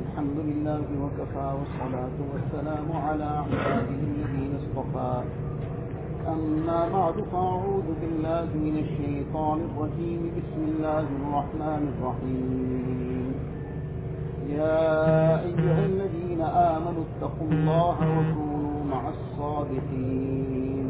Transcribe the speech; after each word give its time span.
الحمد 0.00 0.38
لله 0.48 0.84
وكفى 1.02 1.48
والصلاة 1.58 2.16
والسلام 2.32 2.88
على 3.06 3.24
عباده 3.24 4.00
الذين 4.10 4.52
اصطفى. 4.60 5.14
أما 6.28 6.80
بعد 6.88 7.16
فأعوذ 7.32 7.88
بالله 8.00 8.48
من 8.66 8.76
الشيطان 8.84 9.58
الرجيم. 9.68 10.20
بسم 10.38 10.60
الله 10.72 11.06
الرحمن 11.18 11.82
الرحيم. 11.92 13.34
يا 14.48 15.44
أيها 15.48 15.82
الذين 15.92 16.42
آمنوا 16.42 17.04
اتقوا 17.10 17.48
الله 17.50 17.96
وكونوا 18.16 18.84
مع 18.90 19.02
الصادقين. 19.08 20.88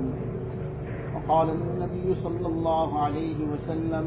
وقال 1.15 1.49
النبي 1.51 2.07
صلى 2.23 2.47
الله 2.47 2.89
عليه 3.05 3.39
وسلم 3.53 4.07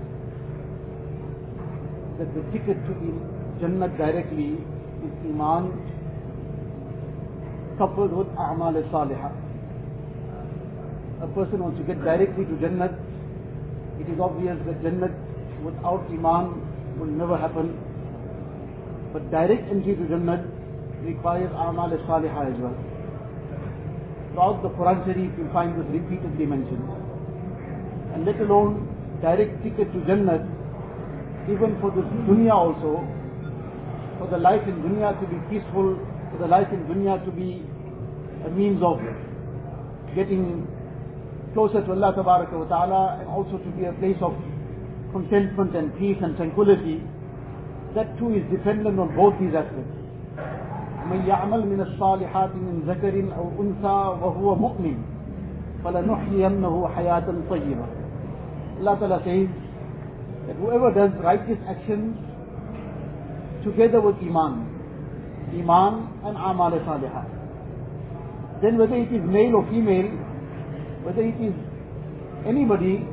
that 2.21 2.33
the 2.37 2.43
ticket 2.53 2.77
to 2.85 2.93
the 3.01 3.11
Jannah 3.59 3.87
directly 3.97 4.49
is 5.05 5.13
Iman 5.25 5.71
coupled 7.79 8.13
with 8.13 8.27
A'mal 8.47 8.77
Salihah. 8.93 9.31
A 11.23 11.27
person 11.37 11.63
wants 11.63 11.79
to 11.79 11.83
get 11.83 12.03
directly 12.03 12.45
to 12.45 12.59
Jannah, 12.61 12.93
it 13.99 14.07
is 14.07 14.19
obvious 14.19 14.59
that 14.67 14.83
Jannah 14.83 15.09
without 15.65 16.05
Iman 16.11 16.61
will 16.99 17.07
never 17.23 17.37
happen. 17.37 17.73
But 19.13 19.31
direct 19.31 19.71
entry 19.71 19.95
to 19.95 20.07
Jannah 20.07 20.45
requires 21.01 21.51
A'mal 21.53 21.97
Salihah 22.05 22.53
as 22.53 22.61
well. 22.61 22.77
Throughout 24.31 24.61
the 24.61 24.69
Quran 24.77 25.05
Sharif 25.05 25.37
you 25.39 25.49
find 25.51 25.73
this 25.73 25.89
repeatedly 25.89 26.45
mentioned. 26.45 26.87
And 28.13 28.25
let 28.25 28.39
alone 28.41 28.87
direct 29.21 29.63
ticket 29.63 29.91
to 29.93 30.05
Jannah, 30.05 30.60
even 31.48 31.78
for 31.80 31.90
this 31.94 32.04
dunya 32.26 32.52
also, 32.54 33.04
for 34.18 34.26
the 34.30 34.38
life 34.38 34.62
in 34.66 34.82
dunya 34.82 35.12
to 35.20 35.26
be 35.26 35.38
peaceful, 35.50 35.98
for 36.32 36.38
the 36.38 36.46
life 36.48 36.68
in 36.72 36.80
dunya 36.90 37.22
to 37.24 37.30
be 37.30 37.62
a 38.46 38.50
means 38.50 38.82
of 38.82 38.98
getting 40.14 40.66
closer 41.54 41.80
to 41.84 41.90
Allah 41.92 42.12
Tabaraka 42.12 42.52
wa 42.52 42.64
Ta'ala 42.68 43.18
and 43.20 43.28
also 43.28 43.58
to 43.58 43.70
be 43.78 43.84
a 43.84 43.92
place 43.94 44.16
of 44.20 44.34
contentment 45.12 45.74
and 45.76 45.96
peace 45.98 46.18
and 46.20 46.36
tranquility, 46.36 47.00
that 47.94 48.18
too 48.18 48.34
is 48.34 48.44
dependent 48.50 48.98
on 48.98 49.14
both 49.16 49.34
these 49.40 49.54
aspects. 49.54 49.92
من 51.06 51.22
يعمل 51.26 51.66
من 51.66 51.80
الصالحات 51.80 52.50
من 52.54 52.82
ذكر 52.86 53.14
أو 53.38 53.46
أنثى 53.62 53.98
وهو 54.26 54.54
مؤمن 54.54 54.96
فلنحيينه 55.84 56.88
حياة 56.88 57.26
طيبة 57.50 57.86
Allah 58.80 58.96
Ta'ala 58.98 59.22
says 59.24 59.48
that 60.50 60.56
whoever 60.56 60.92
does 60.94 61.10
righteous 61.22 61.58
actions 61.68 62.16
together 63.64 64.00
with 64.00 64.16
Iman, 64.22 64.66
Iman 65.52 66.08
and 66.24 66.36
Amal 66.36 66.70
Salihah, 66.86 67.26
then 68.62 68.78
whether 68.78 68.94
it 68.94 69.12
is 69.12 69.22
male 69.26 69.56
or 69.56 69.64
female, 69.70 70.08
whether 71.02 71.22
it 71.22 71.38
is 71.42 71.54
anybody, 72.46 73.04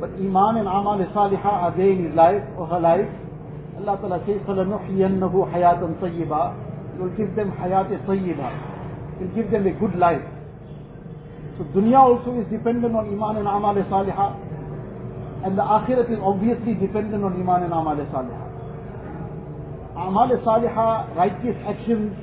but 0.00 0.10
Iman 0.16 0.56
and 0.56 0.68
Amal 0.68 0.98
Salihah 1.12 1.44
are 1.44 1.74
there 1.76 1.90
in 1.90 2.06
his 2.06 2.14
life 2.16 2.42
or 2.56 2.66
her 2.66 2.80
life, 2.80 3.08
Allah 3.78 3.96
Ta'ala 4.00 4.20
says, 4.26 4.40
فَلَنُحْيَنَّهُ 4.46 5.32
حَيَاةً 5.52 6.00
طَيِّبًا 6.00 6.70
will 7.00 7.08
give 7.16 7.34
them 7.34 7.50
hayat 7.52 7.88
tayyiba, 8.04 8.48
will 9.20 9.32
give 9.34 9.50
them 9.50 9.66
a 9.66 9.72
good 9.72 9.96
life. 9.96 10.22
So 11.56 11.64
dunya 11.72 11.96
also 11.96 12.40
is 12.40 12.46
dependent 12.52 12.94
on 12.94 13.08
Iman 13.08 13.40
and 13.40 13.48
Amal 13.48 13.74
Salihah, 13.88 14.36
and 15.45 15.55
the 15.55 15.61
akhirat 15.61 16.09
is 16.11 16.17
obviously 16.23 16.73
dependent 16.73 17.23
on 17.23 17.33
Iman 17.37 17.63
and 17.69 17.71
Amal 17.71 17.95
Salihah. 18.09 18.49
Amal 19.93 20.29
Salihah, 20.41 21.15
righteous 21.15 21.55
actions, 21.69 22.17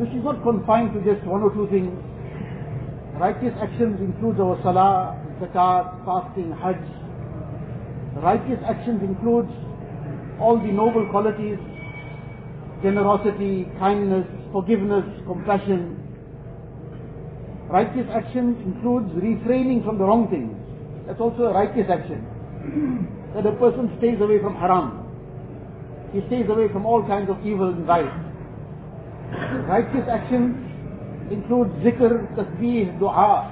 this 0.00 0.08
is 0.08 0.24
not 0.24 0.42
confined 0.42 0.94
to 0.94 1.04
just 1.04 1.26
one 1.26 1.42
or 1.42 1.52
two 1.52 1.68
things. 1.68 1.92
Righteous 3.20 3.52
actions 3.60 4.00
includes 4.00 4.40
our 4.40 4.56
salah, 4.64 5.20
zakat, 5.44 6.04
fasting, 6.08 6.56
hajj. 6.56 6.80
Righteous 8.16 8.64
actions 8.64 9.02
includes 9.04 9.52
all 10.40 10.56
the 10.56 10.72
noble 10.72 11.06
qualities, 11.10 11.58
generosity, 12.82 13.68
kindness, 13.78 14.26
forgiveness, 14.52 15.04
compassion. 15.26 16.00
Righteous 17.68 18.08
actions 18.10 18.56
includes 18.64 19.12
refraining 19.20 19.84
from 19.84 19.98
the 19.98 20.04
wrong 20.04 20.28
things. 20.30 20.63
That's 21.06 21.20
also 21.20 21.44
a 21.44 21.54
righteous 21.54 21.86
action. 21.90 22.26
that 23.34 23.46
a 23.46 23.52
person 23.56 23.92
stays 23.98 24.20
away 24.20 24.40
from 24.40 24.54
haram. 24.54 25.04
He 26.12 26.20
stays 26.28 26.46
away 26.48 26.68
from 26.72 26.86
all 26.86 27.02
kinds 27.02 27.28
of 27.28 27.44
evil 27.44 27.68
and 27.68 27.84
vice. 27.84 28.06
Righteous 29.66 30.06
actions 30.08 30.54
include 31.30 31.68
zikr, 31.82 32.22
tasbih, 32.36 32.98
dua. 33.00 33.50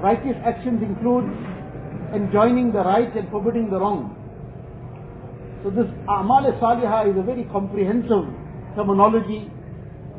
Righteous 0.00 0.36
actions 0.44 0.82
include 0.82 1.26
enjoining 2.14 2.72
the 2.72 2.78
right 2.78 3.14
and 3.16 3.28
forbidding 3.30 3.70
the 3.70 3.78
wrong. 3.78 4.16
So 5.62 5.70
this 5.70 5.86
A'mal 6.08 6.46
Salihah 6.58 7.10
is 7.10 7.18
a 7.18 7.22
very 7.22 7.44
comprehensive 7.52 8.30
terminology. 8.76 9.50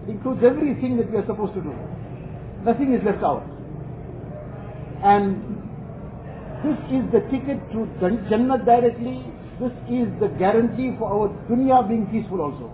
It 0.04 0.12
includes 0.12 0.44
everything 0.44 0.98
that 0.98 1.10
we 1.10 1.18
are 1.18 1.26
supposed 1.26 1.54
to 1.56 1.62
do. 1.62 1.74
Nothing 2.64 2.94
is 2.94 3.04
left 3.04 3.24
out. 3.24 3.48
And 5.04 5.71
this 6.64 6.78
is 6.94 7.04
the 7.12 7.22
ticket 7.34 7.58
to 7.74 7.90
Jannah 8.30 8.64
directly. 8.64 9.26
This 9.60 9.74
is 9.90 10.06
the 10.20 10.30
guarantee 10.38 10.94
for 10.98 11.10
our 11.10 11.30
dunya 11.50 11.88
being 11.88 12.06
peaceful 12.14 12.42
also. 12.42 12.70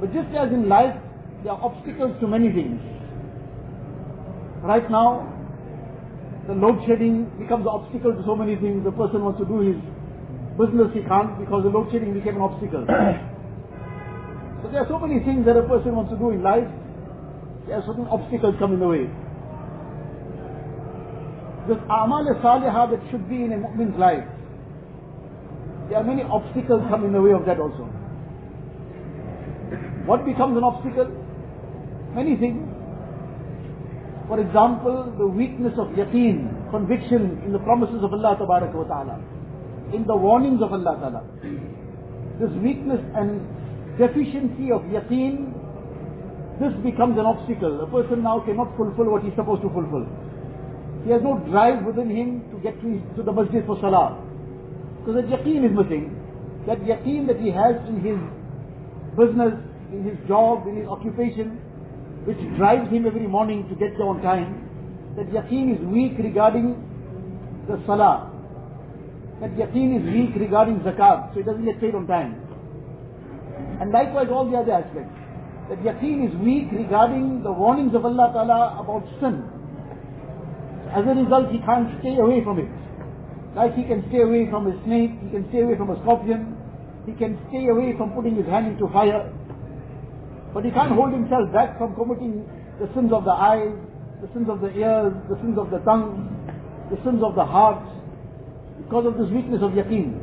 But 0.00 0.12
just 0.12 0.28
as 0.36 0.52
in 0.52 0.68
life, 0.68 0.92
there 1.42 1.52
are 1.52 1.64
obstacles 1.64 2.12
to 2.20 2.26
many 2.28 2.52
things. 2.52 2.80
Right 4.62 4.84
now, 4.90 5.24
the 6.46 6.52
load 6.52 6.84
shedding 6.86 7.24
becomes 7.40 7.64
an 7.64 7.72
obstacle 7.72 8.12
to 8.12 8.22
so 8.24 8.36
many 8.36 8.56
things. 8.56 8.84
The 8.84 8.92
person 8.92 9.24
wants 9.24 9.40
to 9.40 9.48
do 9.48 9.64
his 9.64 9.80
business, 10.60 10.92
he 10.92 11.00
can't 11.08 11.40
because 11.40 11.64
the 11.64 11.72
load 11.72 11.88
shedding 11.88 12.12
became 12.12 12.36
an 12.36 12.44
obstacle. 12.44 12.84
so 14.60 14.64
there 14.68 14.84
are 14.84 14.88
so 14.92 15.00
many 15.00 15.24
things 15.24 15.48
that 15.48 15.56
a 15.56 15.64
person 15.64 15.96
wants 15.96 16.12
to 16.12 16.18
do 16.20 16.36
in 16.36 16.44
life. 16.44 16.68
There 17.64 17.80
are 17.80 17.84
certain 17.88 18.04
obstacles 18.12 18.56
come 18.60 18.76
in 18.76 18.80
the 18.80 18.88
way. 18.88 19.08
This 21.66 21.78
amal 21.88 22.26
salihah 22.42 22.90
that 22.90 23.00
should 23.10 23.28
be 23.28 23.36
in 23.36 23.52
a 23.52 23.56
mu'min's 23.56 23.98
life. 23.98 24.24
There 25.88 25.98
are 25.98 26.04
many 26.04 26.22
obstacles 26.22 26.82
come 26.88 27.04
in 27.04 27.12
the 27.12 27.20
way 27.20 27.32
of 27.32 27.44
that 27.46 27.58
also. 27.58 27.84
What 30.06 30.24
becomes 30.24 30.56
an 30.56 30.64
obstacle? 30.64 31.08
Many 32.14 32.36
things. 32.36 32.60
For 34.28 34.40
example, 34.40 35.12
the 35.18 35.26
weakness 35.26 35.72
of 35.78 35.88
yaqeen, 35.88 36.70
conviction 36.70 37.40
in 37.44 37.52
the 37.52 37.58
promises 37.58 38.02
of 38.02 38.12
Allah 38.12 38.36
ta'ala, 38.36 39.20
in 39.92 40.06
the 40.06 40.16
warnings 40.16 40.62
of 40.62 40.72
Allah 40.72 40.96
ta'ala. 41.00 41.22
This 42.40 42.50
weakness 42.60 43.00
and 43.14 43.40
deficiency 43.96 44.72
of 44.72 44.82
yaqeen, 44.88 45.52
this 46.60 46.72
becomes 46.82 47.18
an 47.18 47.26
obstacle. 47.26 47.80
A 47.82 47.86
person 47.86 48.22
now 48.22 48.40
cannot 48.40 48.76
fulfill 48.76 49.12
what 49.12 49.22
he's 49.22 49.34
supposed 49.34 49.62
to 49.62 49.68
fulfill. 49.68 50.06
He 51.04 51.10
has 51.10 51.22
no 51.22 51.38
drive 51.50 51.84
within 51.84 52.08
him 52.08 52.48
to 52.50 52.56
get 52.64 52.80
to, 52.80 52.88
his, 52.88 53.00
to 53.16 53.22
the 53.22 53.32
masjid 53.32 53.64
for 53.66 53.76
salah. 53.80 54.16
Because 55.00 55.20
the 55.20 55.36
yaqeen 55.36 55.68
is 55.68 55.76
missing. 55.76 56.16
That 56.66 56.80
yaqeen 56.80 57.26
that 57.28 57.38
he 57.40 57.50
has 57.50 57.76
in 57.88 58.00
his 58.00 58.16
business, 59.12 59.52
in 59.92 60.04
his 60.04 60.16
job, 60.26 60.66
in 60.66 60.76
his 60.76 60.88
occupation, 60.88 61.60
which 62.24 62.40
drives 62.56 62.90
him 62.90 63.06
every 63.06 63.26
morning 63.28 63.68
to 63.68 63.74
get 63.76 63.92
there 63.98 64.08
on 64.08 64.22
time, 64.22 64.64
that 65.16 65.28
yaqeen 65.28 65.76
is 65.76 65.80
weak 65.86 66.16
regarding 66.16 66.72
the 67.68 67.76
salah. 67.86 68.32
That 69.42 69.52
yaqeen 69.60 70.00
is 70.00 70.04
weak 70.08 70.34
regarding 70.40 70.80
zakat, 70.80 71.34
so 71.34 71.40
he 71.40 71.42
doesn't 71.42 71.66
get 71.66 71.80
paid 71.80 71.94
on 71.94 72.06
time. 72.06 72.40
And 73.80 73.92
likewise 73.92 74.28
all 74.32 74.48
the 74.50 74.56
other 74.56 74.72
aspects. 74.72 75.12
That 75.68 75.84
yaqeen 75.84 76.28
is 76.28 76.34
weak 76.40 76.72
regarding 76.72 77.42
the 77.42 77.52
warnings 77.52 77.94
of 77.94 78.06
Allah 78.06 78.30
Ta'ala 78.32 78.80
about 78.80 79.04
sin. 79.20 79.53
As 80.94 81.02
a 81.02 81.14
result, 81.14 81.50
he 81.50 81.58
can't 81.66 81.90
stay 81.98 82.14
away 82.22 82.38
from 82.44 82.62
it. 82.62 82.70
Like 83.58 83.74
he 83.74 83.82
can 83.82 84.06
stay 84.08 84.22
away 84.22 84.46
from 84.50 84.70
a 84.70 84.74
snake, 84.86 85.10
he 85.22 85.30
can 85.30 85.46
stay 85.50 85.62
away 85.62 85.76
from 85.76 85.90
a 85.90 85.98
scorpion, 86.02 86.54
he 87.06 87.12
can 87.12 87.34
stay 87.50 87.66
away 87.66 87.94
from 87.98 88.14
putting 88.14 88.36
his 88.36 88.46
hand 88.46 88.66
into 88.66 88.86
fire, 88.92 89.26
but 90.54 90.64
he 90.64 90.70
can't 90.70 90.92
hold 90.92 91.12
himself 91.12 91.50
back 91.52 91.78
from 91.78 91.94
committing 91.94 92.46
the 92.78 92.86
sins 92.94 93.12
of 93.12 93.24
the 93.24 93.34
eyes, 93.34 93.74
the 94.22 94.30
sins 94.34 94.46
of 94.48 94.60
the 94.60 94.70
ears, 94.70 95.12
the 95.28 95.34
sins 95.42 95.58
of 95.58 95.70
the 95.70 95.78
tongue, 95.82 96.30
the 96.90 96.98
sins 97.02 97.22
of 97.22 97.34
the 97.34 97.44
heart, 97.44 97.82
because 98.78 99.06
of 99.06 99.18
this 99.18 99.30
weakness 99.30 99.62
of 99.62 99.70
yaqeen. 99.74 100.14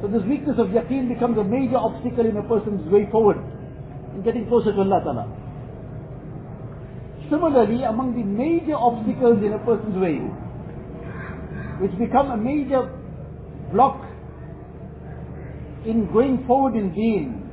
So 0.00 0.08
this 0.08 0.24
weakness 0.24 0.56
of 0.56 0.68
yaqeen 0.68 1.08
becomes 1.08 1.36
a 1.36 1.44
major 1.44 1.76
obstacle 1.76 2.24
in 2.24 2.36
a 2.36 2.44
person's 2.48 2.84
way 2.88 3.08
forward, 3.10 3.36
in 4.16 4.22
getting 4.24 4.48
closer 4.48 4.72
to 4.72 4.80
Allah 4.80 5.00
Ta'ala. 5.04 5.39
Similarly, 7.30 7.84
among 7.84 8.18
the 8.18 8.24
major 8.26 8.74
obstacles 8.74 9.38
in 9.44 9.52
a 9.54 9.58
person's 9.62 9.96
way, 9.96 10.18
which 11.78 11.96
become 11.96 12.32
a 12.32 12.36
major 12.36 12.90
block 13.72 14.02
in 15.86 16.10
going 16.12 16.44
forward 16.46 16.74
in 16.74 16.92
being, 16.92 17.46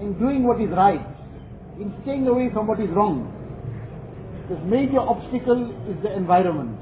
in 0.00 0.18
doing 0.18 0.42
what 0.42 0.60
is 0.60 0.68
right, 0.70 1.06
in 1.80 1.94
staying 2.02 2.26
away 2.26 2.50
from 2.52 2.66
what 2.66 2.80
is 2.80 2.90
wrong, 2.90 3.30
this 4.48 4.58
major 4.66 4.98
obstacle 4.98 5.70
is 5.88 5.96
the 6.02 6.12
environment. 6.12 6.76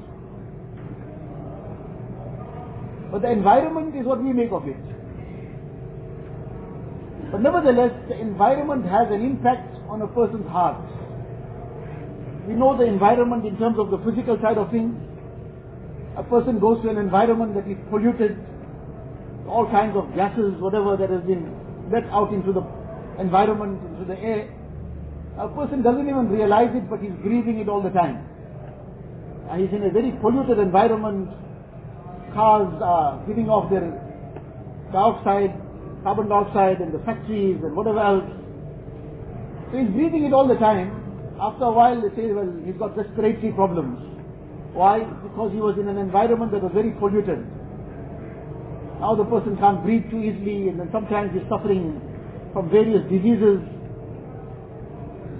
But 3.12 3.22
the 3.22 3.30
environment 3.30 3.94
is 3.94 4.06
what 4.06 4.24
we 4.24 4.32
make 4.32 4.50
of 4.50 4.66
it. 4.66 4.80
But 7.30 7.42
nevertheless, 7.42 7.92
the 8.08 8.18
environment 8.18 8.84
has 8.86 9.12
an 9.12 9.20
impact 9.20 9.76
on 9.88 10.02
a 10.02 10.08
person's 10.08 10.48
heart. 10.48 10.80
We 12.46 12.54
know 12.54 12.76
the 12.76 12.84
environment 12.84 13.46
in 13.46 13.56
terms 13.56 13.78
of 13.78 13.90
the 13.90 13.98
physical 13.98 14.38
side 14.42 14.58
of 14.58 14.70
things. 14.70 14.94
A 16.16 16.22
person 16.22 16.58
goes 16.58 16.82
to 16.82 16.90
an 16.90 16.98
environment 16.98 17.54
that 17.54 17.70
is 17.70 17.78
polluted, 17.88 18.36
all 19.48 19.66
kinds 19.70 19.96
of 19.96 20.14
gases, 20.14 20.54
whatever 20.60 20.96
that 20.96 21.10
has 21.10 21.22
been 21.22 21.54
let 21.90 22.04
out 22.10 22.32
into 22.32 22.52
the 22.52 22.62
environment, 23.20 23.80
into 23.94 24.04
the 24.04 24.18
air. 24.18 24.48
A 25.38 25.48
person 25.48 25.82
doesn't 25.82 26.08
even 26.08 26.28
realize 26.28 26.70
it, 26.74 26.90
but 26.90 27.00
he's 27.00 27.12
breathing 27.22 27.58
it 27.58 27.68
all 27.68 27.82
the 27.82 27.90
time. 27.90 28.28
He's 29.56 29.70
in 29.70 29.84
a 29.84 29.90
very 29.90 30.12
polluted 30.20 30.58
environment. 30.58 31.28
Cars 32.34 32.72
are 32.82 33.24
giving 33.26 33.48
off 33.48 33.70
their 33.70 33.92
dioxide, 34.92 35.54
carbon 36.02 36.28
dioxide 36.28 36.80
and 36.80 36.92
the 36.92 36.98
factories 37.04 37.60
and 37.62 37.76
whatever 37.76 38.00
else. 38.00 38.24
So 39.70 39.78
he's 39.78 39.90
breathing 39.90 40.24
it 40.24 40.32
all 40.32 40.48
the 40.48 40.56
time. 40.56 41.01
After 41.42 41.64
a 41.64 41.72
while 41.72 42.00
they 42.00 42.14
say, 42.14 42.30
well, 42.30 42.46
he's 42.64 42.78
got 42.78 42.96
respiratory 42.96 43.50
problems. 43.50 43.98
Why? 44.74 45.02
Because 45.02 45.50
he 45.50 45.58
was 45.58 45.76
in 45.76 45.88
an 45.88 45.98
environment 45.98 46.52
that 46.52 46.62
was 46.62 46.70
very 46.72 46.92
polluted. 46.92 47.42
Now 49.00 49.16
the 49.16 49.24
person 49.24 49.56
can't 49.58 49.82
breathe 49.82 50.06
too 50.08 50.22
easily 50.22 50.68
and 50.68 50.78
then 50.78 50.88
sometimes 50.92 51.34
he's 51.34 51.42
suffering 51.50 51.98
from 52.52 52.70
various 52.70 53.02
diseases. 53.10 53.58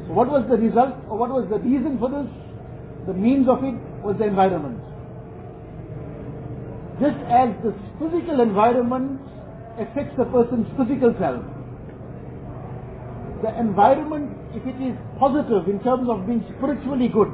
So 0.09 0.19
what 0.19 0.27
was 0.27 0.43
the 0.51 0.59
result 0.59 0.99
or 1.07 1.17
what 1.23 1.31
was 1.31 1.47
the 1.47 1.63
reason 1.63 2.03
for 2.03 2.11
this? 2.11 2.27
The 3.07 3.15
means 3.15 3.47
of 3.47 3.63
it 3.63 3.79
was 4.03 4.19
the 4.19 4.27
environment. 4.27 4.83
Just 6.99 7.23
as 7.31 7.55
the 7.63 7.79
physical 8.03 8.43
environment 8.43 9.23
affects 9.79 10.19
a 10.19 10.27
person's 10.27 10.67
physical 10.75 11.15
self, 11.23 11.47
the 13.43 13.59
environment, 13.59 14.31
if 14.55 14.63
it 14.65 14.79
is 14.81 14.97
positive 15.19 15.69
in 15.69 15.83
terms 15.83 16.09
of 16.09 16.27
being 16.27 16.45
spiritually 16.57 17.09
good, 17.09 17.29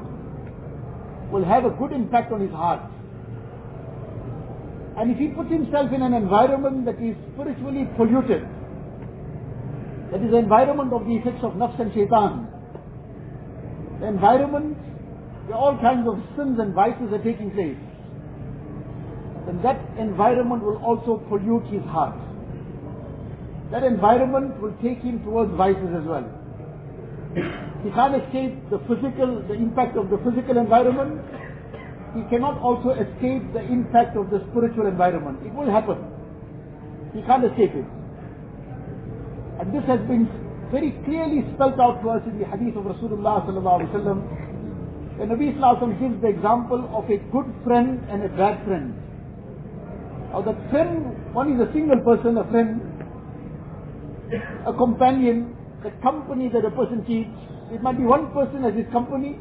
will 1.30 1.44
have 1.44 1.66
a 1.66 1.70
good 1.70 1.92
impact 1.92 2.32
on 2.32 2.40
his 2.40 2.50
heart. 2.50 2.80
And 4.96 5.12
if 5.12 5.18
he 5.18 5.28
puts 5.28 5.50
himself 5.50 5.92
in 5.92 6.02
an 6.02 6.14
environment 6.14 6.86
that 6.86 6.96
is 6.96 7.14
spiritually 7.34 7.86
polluted, 7.96 8.42
that 10.10 10.24
is 10.24 10.30
the 10.30 10.38
environment 10.38 10.92
of 10.94 11.04
the 11.04 11.14
effects 11.16 11.44
of 11.44 11.52
nafs 11.52 11.78
and 11.78 11.92
shaitan, 11.92 12.48
the 14.00 14.08
environment 14.08 14.78
where 15.46 15.58
all 15.58 15.76
kinds 15.76 16.08
of 16.08 16.16
sins 16.36 16.58
and 16.58 16.72
vices 16.74 17.12
are 17.12 17.22
taking 17.22 17.50
place, 17.52 17.76
then 19.44 19.60
that 19.62 19.78
environment 19.98 20.64
will 20.64 20.78
also 20.78 21.22
pollute 21.28 21.64
his 21.68 21.84
heart 21.84 22.16
that 23.70 23.84
environment 23.84 24.60
will 24.60 24.74
take 24.82 24.98
him 24.98 25.22
towards 25.24 25.52
vices 25.52 25.92
as 25.92 26.04
well. 26.04 26.24
He 27.84 27.90
can't 27.90 28.16
escape 28.16 28.56
the 28.70 28.78
physical, 28.88 29.44
the 29.46 29.54
impact 29.54 29.96
of 29.96 30.10
the 30.10 30.18
physical 30.24 30.56
environment. 30.56 31.20
He 32.16 32.22
cannot 32.30 32.58
also 32.58 32.90
escape 32.90 33.52
the 33.52 33.60
impact 33.60 34.16
of 34.16 34.30
the 34.30 34.40
spiritual 34.50 34.86
environment. 34.86 35.38
It 35.44 35.54
will 35.54 35.70
happen. 35.70 36.00
He 37.14 37.22
can't 37.22 37.44
escape 37.44 37.76
it. 37.76 37.86
And 39.60 39.74
this 39.74 39.84
has 39.84 40.00
been 40.08 40.26
very 40.72 40.92
clearly 41.04 41.44
spelled 41.54 41.78
out 41.80 42.02
to 42.02 42.10
us 42.10 42.22
in 42.26 42.38
the 42.38 42.46
hadith 42.46 42.76
of 42.76 42.84
Rasulullah 42.84 43.44
sallallahu 43.46 43.84
alaihi 43.84 43.92
wasallam. 43.92 44.18
The 45.18 45.24
Nabi 45.24 45.54
sallallahu 45.56 46.00
gives 46.00 46.20
the 46.22 46.28
example 46.28 46.88
of 46.94 47.04
a 47.10 47.18
good 47.30 47.48
friend 47.64 48.00
and 48.08 48.24
a 48.24 48.28
bad 48.28 48.64
friend. 48.64 48.94
Now 50.32 50.42
that 50.42 50.56
friend, 50.70 51.34
one 51.34 51.52
is 51.52 51.60
a 51.60 51.72
single 51.72 52.00
person, 52.00 52.38
a 52.38 52.44
friend, 52.50 52.97
a 54.66 54.72
companion, 54.72 55.56
the 55.82 55.90
company 56.02 56.48
that 56.52 56.64
a 56.64 56.70
person 56.70 57.04
keeps. 57.04 57.30
It 57.72 57.82
might 57.82 57.96
be 57.98 58.04
one 58.04 58.32
person 58.32 58.64
as 58.64 58.74
his 58.74 58.86
company. 58.92 59.38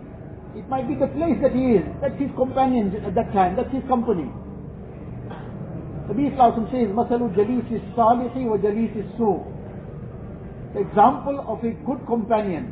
It 0.55 0.67
might 0.69 0.87
be 0.87 0.95
the 0.95 1.07
place 1.07 1.37
that 1.41 1.53
he 1.53 1.79
is. 1.79 1.85
That's 2.01 2.17
his 2.19 2.31
companion 2.35 2.95
at 3.05 3.15
that 3.15 3.33
time. 3.33 3.55
That's 3.55 3.71
his 3.71 3.83
company. 3.87 4.31
Nabi 6.07 6.31
Sallallahu 6.35 6.71
says, 6.71 6.87
Masalu 6.95 7.35
jalisi 7.35 7.83
salihi 7.95 8.47
wa 8.47 8.57
jalisi 8.57 9.03
su. 9.17 9.43
The 10.73 10.81
example 10.81 11.43
of 11.47 11.63
a 11.63 11.71
good 11.85 12.05
companion. 12.07 12.71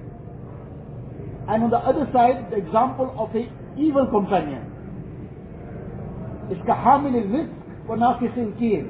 And 1.47 1.63
on 1.63 1.69
the 1.69 1.77
other 1.77 2.09
side, 2.13 2.49
the 2.49 2.57
example 2.57 3.13
of 3.19 3.35
a 3.35 3.47
evil 3.77 4.07
companion. 4.07 4.71
Is 6.51 6.57
kahamil 6.63 7.15
al-rizq 7.15 7.87
wa 7.87 7.95
naqis 7.95 8.35
al-kir. 8.37 8.87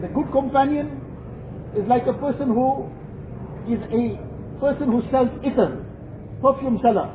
The 0.00 0.08
good 0.14 0.30
companion 0.32 1.02
is 1.74 1.86
like 1.88 2.06
a 2.06 2.12
person 2.12 2.48
who 2.48 2.86
is 3.66 3.80
a 3.90 4.16
person 4.60 4.92
who 4.92 5.02
sells 5.10 5.28
itar, 5.42 5.82
perfume 6.40 6.78
seller. 6.82 7.10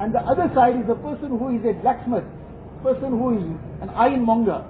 And 0.00 0.12
the 0.14 0.20
other 0.20 0.50
side 0.54 0.76
is 0.76 0.90
a 0.90 0.96
person 0.96 1.38
who 1.38 1.54
is 1.54 1.62
a 1.64 1.72
blacksmith, 1.80 2.24
person 2.82 3.10
who 3.10 3.38
is 3.38 3.44
an 3.80 3.90
ironmonger. 3.90 4.66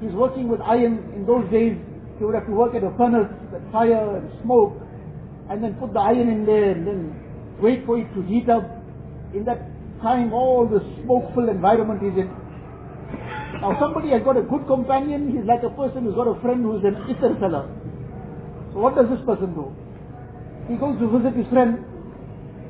He's 0.00 0.12
working 0.12 0.48
with 0.48 0.60
iron. 0.60 1.12
In 1.14 1.26
those 1.26 1.48
days, 1.50 1.76
he 2.18 2.24
would 2.24 2.34
have 2.34 2.46
to 2.46 2.52
work 2.52 2.74
at 2.74 2.82
a 2.82 2.90
furnace, 2.96 3.30
at 3.54 3.62
fire 3.70 4.16
and 4.16 4.28
smoke, 4.42 4.74
and 5.50 5.62
then 5.62 5.74
put 5.74 5.92
the 5.92 6.00
iron 6.00 6.28
in 6.28 6.46
there 6.46 6.70
and 6.70 6.86
then 6.86 7.14
wait 7.60 7.84
for 7.86 7.98
it 7.98 8.12
to 8.14 8.22
heat 8.22 8.48
up. 8.48 8.64
In 9.34 9.44
that 9.44 9.60
time, 10.02 10.32
all 10.32 10.66
the 10.66 10.80
smoke-filled 11.04 11.48
environment 11.48 12.02
is 12.02 12.18
in. 12.18 12.43
Now 13.64 13.80
somebody 13.80 14.10
has 14.10 14.20
got 14.22 14.36
a 14.36 14.42
good 14.42 14.66
companion, 14.66 15.32
he's 15.32 15.48
like 15.48 15.64
a 15.64 15.72
person 15.72 16.04
who's 16.04 16.14
got 16.14 16.28
a 16.28 16.38
friend 16.44 16.60
who's 16.60 16.84
an 16.84 17.00
itar 17.08 17.32
seller. 17.40 17.64
So 18.74 18.84
what 18.84 18.94
does 18.94 19.08
this 19.08 19.24
person 19.24 19.56
do? 19.56 19.72
He 20.68 20.76
goes 20.76 21.00
to 21.00 21.08
visit 21.08 21.32
his 21.32 21.48
friend, 21.48 21.80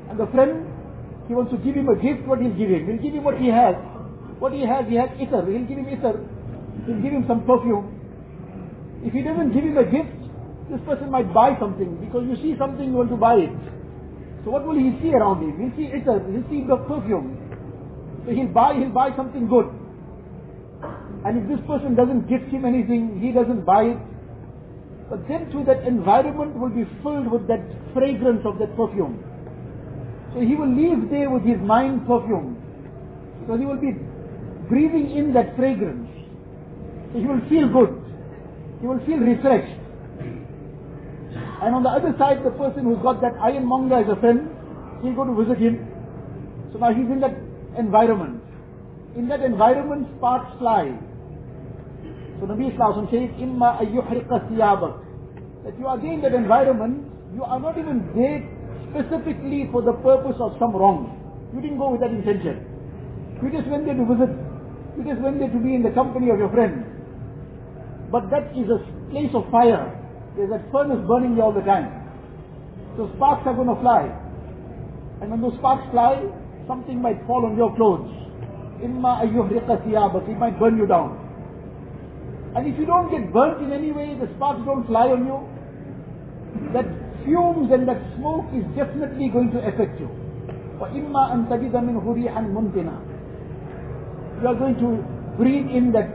and 0.07 0.15
the 0.15 0.23
friend, 0.31 0.63
he 1.27 1.35
wants 1.35 1.51
to 1.51 1.59
give 1.59 1.75
him 1.75 1.91
a 1.91 1.99
gift, 1.99 2.23
what 2.23 2.39
he'll 2.39 2.55
give 2.55 2.71
him? 2.71 2.87
He'll 2.87 3.03
give 3.03 3.11
him 3.11 3.27
what 3.27 3.35
he 3.43 3.51
has. 3.51 3.75
What 4.39 4.55
he 4.55 4.63
has, 4.63 4.87
he 4.87 4.95
has 4.95 5.11
itar. 5.19 5.43
He'll 5.43 5.67
give 5.67 5.83
him 5.83 5.91
itar. 5.91 6.15
He'll 6.87 7.03
give 7.03 7.11
him 7.11 7.27
some 7.27 7.43
perfume. 7.43 7.91
If 9.03 9.11
he 9.11 9.19
doesn't 9.19 9.51
give 9.51 9.67
him 9.67 9.75
a 9.75 9.83
gift, 9.83 10.15
this 10.71 10.79
person 10.87 11.11
might 11.11 11.27
buy 11.35 11.59
something, 11.59 11.99
because 12.07 12.23
you 12.23 12.39
see 12.39 12.55
something, 12.55 12.87
you 12.87 12.95
want 13.03 13.11
to 13.11 13.19
buy 13.19 13.35
it. 13.43 13.51
So 14.47 14.55
what 14.55 14.63
will 14.63 14.79
he 14.79 14.95
see 15.03 15.11
around 15.11 15.43
him? 15.43 15.59
He'll 15.59 15.75
see 15.75 15.91
itar, 15.91 16.23
he'll 16.23 16.47
see 16.47 16.63
the 16.63 16.79
perfume. 16.87 17.35
So 18.23 18.31
he'll 18.31 18.47
buy, 18.55 18.79
he'll 18.79 18.95
buy 18.95 19.11
something 19.19 19.51
good. 19.51 19.67
And 21.25 21.41
if 21.41 21.49
this 21.49 21.67
person 21.67 21.95
doesn't 21.95 22.29
gift 22.29 22.45
him 22.49 22.65
anything, 22.65 23.19
he 23.19 23.31
doesn't 23.31 23.65
buy 23.65 23.83
it, 23.83 23.97
but 25.09 25.27
then 25.27 25.51
too 25.51 25.63
that 25.65 25.83
environment 25.83 26.55
will 26.55 26.69
be 26.69 26.85
filled 27.01 27.27
with 27.31 27.47
that 27.47 27.61
fragrance 27.93 28.45
of 28.45 28.59
that 28.59 28.77
perfume. 28.77 29.23
So 30.33 30.41
he 30.41 30.55
will 30.55 30.69
leave 30.69 31.09
there 31.09 31.31
with 31.31 31.43
his 31.43 31.57
mind 31.59 32.05
perfumed. 32.05 32.61
So 33.47 33.57
he 33.57 33.65
will 33.65 33.81
be 33.81 33.93
breathing 34.69 35.17
in 35.17 35.33
that 35.33 35.55
fragrance. 35.55 36.09
So 37.13 37.19
he 37.19 37.25
will 37.25 37.41
feel 37.49 37.69
good. 37.69 37.89
He 38.81 38.87
will 38.87 38.99
feel 39.05 39.17
refreshed. 39.17 39.81
And 41.61 41.73
on 41.73 41.81
the 41.81 41.89
other 41.89 42.13
side, 42.19 42.43
the 42.45 42.51
person 42.51 42.83
who's 42.83 43.01
got 43.01 43.21
that 43.21 43.33
ironmonger 43.41 43.95
as 43.95 44.09
a 44.09 44.19
friend, 44.19 44.49
he'll 45.01 45.15
go 45.15 45.25
to 45.25 45.33
visit 45.43 45.57
him. 45.57 45.87
So 46.71 46.79
now 46.79 46.93
he's 46.93 47.09
in 47.09 47.19
that 47.21 47.33
environment. 47.79 48.43
In 49.15 49.27
that 49.29 49.41
environment, 49.41 50.07
sparks 50.17 50.51
fly. 50.59 50.93
So 52.39 52.47
Nabi 52.47 52.75
Sallallahu 52.75 53.11
says, 53.11 53.29
Imma 53.39 53.79
ayyuhriqa 53.81 54.51
siyabak. 54.51 54.99
That 55.63 55.79
you 55.79 55.87
are 55.87 55.99
in 55.99 56.21
that 56.21 56.33
environment, 56.33 57.07
you 57.33 57.43
are 57.43 57.59
not 57.59 57.77
even 57.77 58.05
there 58.15 58.43
specifically 58.91 59.67
for 59.71 59.81
the 59.81 59.93
purpose 60.03 60.35
of 60.39 60.55
some 60.59 60.75
wrong. 60.75 61.11
You 61.53 61.61
didn't 61.61 61.77
go 61.77 61.91
with 61.91 62.01
that 62.01 62.11
intention. 62.11 62.63
You 63.41 63.51
just 63.51 63.67
went 63.67 63.85
there 63.85 63.95
to 63.95 64.05
visit 64.05 64.31
You 64.97 65.03
just 65.03 65.19
went 65.21 65.39
there 65.39 65.51
to 65.51 65.59
be 65.59 65.75
in 65.75 65.83
the 65.83 65.91
company 65.91 66.31
of 66.31 66.39
your 66.39 66.49
friends. 66.51 66.87
But 68.11 68.29
that 68.31 68.55
is 68.55 68.69
a 68.71 68.79
place 69.11 69.31
of 69.33 69.43
fire. 69.51 69.91
There's 70.35 70.49
that 70.49 70.71
furnace 70.71 71.03
burning 71.07 71.35
you 71.35 71.41
all 71.41 71.51
the 71.51 71.61
time. 71.67 71.91
So 72.95 73.11
sparks 73.17 73.43
are 73.45 73.53
going 73.53 73.67
to 73.67 73.79
fly. 73.81 74.07
And 75.21 75.31
when 75.31 75.41
those 75.41 75.55
sparks 75.59 75.83
fly, 75.91 76.23
something 76.67 77.01
might 77.01 77.19
fall 77.27 77.45
on 77.45 77.57
your 77.57 77.75
clothes. 77.75 78.07
Imma 78.83 79.19
ayyuhriqa 79.23 79.83
thiyabak. 79.83 80.29
It 80.29 80.39
might 80.39 80.59
burn 80.59 80.77
you 80.77 80.87
down. 80.87 81.24
And 82.54 82.66
if 82.66 82.78
you 82.78 82.86
don't 82.86 83.10
get 83.10 83.32
burnt 83.32 83.62
in 83.62 83.72
any 83.72 83.92
way, 83.92 84.18
the 84.18 84.26
sparks 84.36 84.62
don't 84.66 84.86
fly 84.86 85.06
on 85.06 85.22
you, 85.22 85.38
that 86.74 86.86
fumes 87.24 87.70
and 87.70 87.86
that 87.86 88.02
smoke 88.18 88.50
is 88.50 88.64
definitely 88.74 89.28
going 89.28 89.50
to 89.52 89.62
affect 89.62 90.00
you. 90.00 90.10
وَإِمَّا 90.82 91.22
أَن 91.30 91.46
تَجِدَ 91.46 91.70
مِنْهُ 91.76 92.02
رِيحًا 92.02 92.42
مُنْتِنًا 92.50 92.96
You 94.42 94.48
are 94.48 94.54
going 94.54 94.74
to 94.82 94.98
breathe 95.36 95.70
in 95.70 95.92
that, 95.92 96.10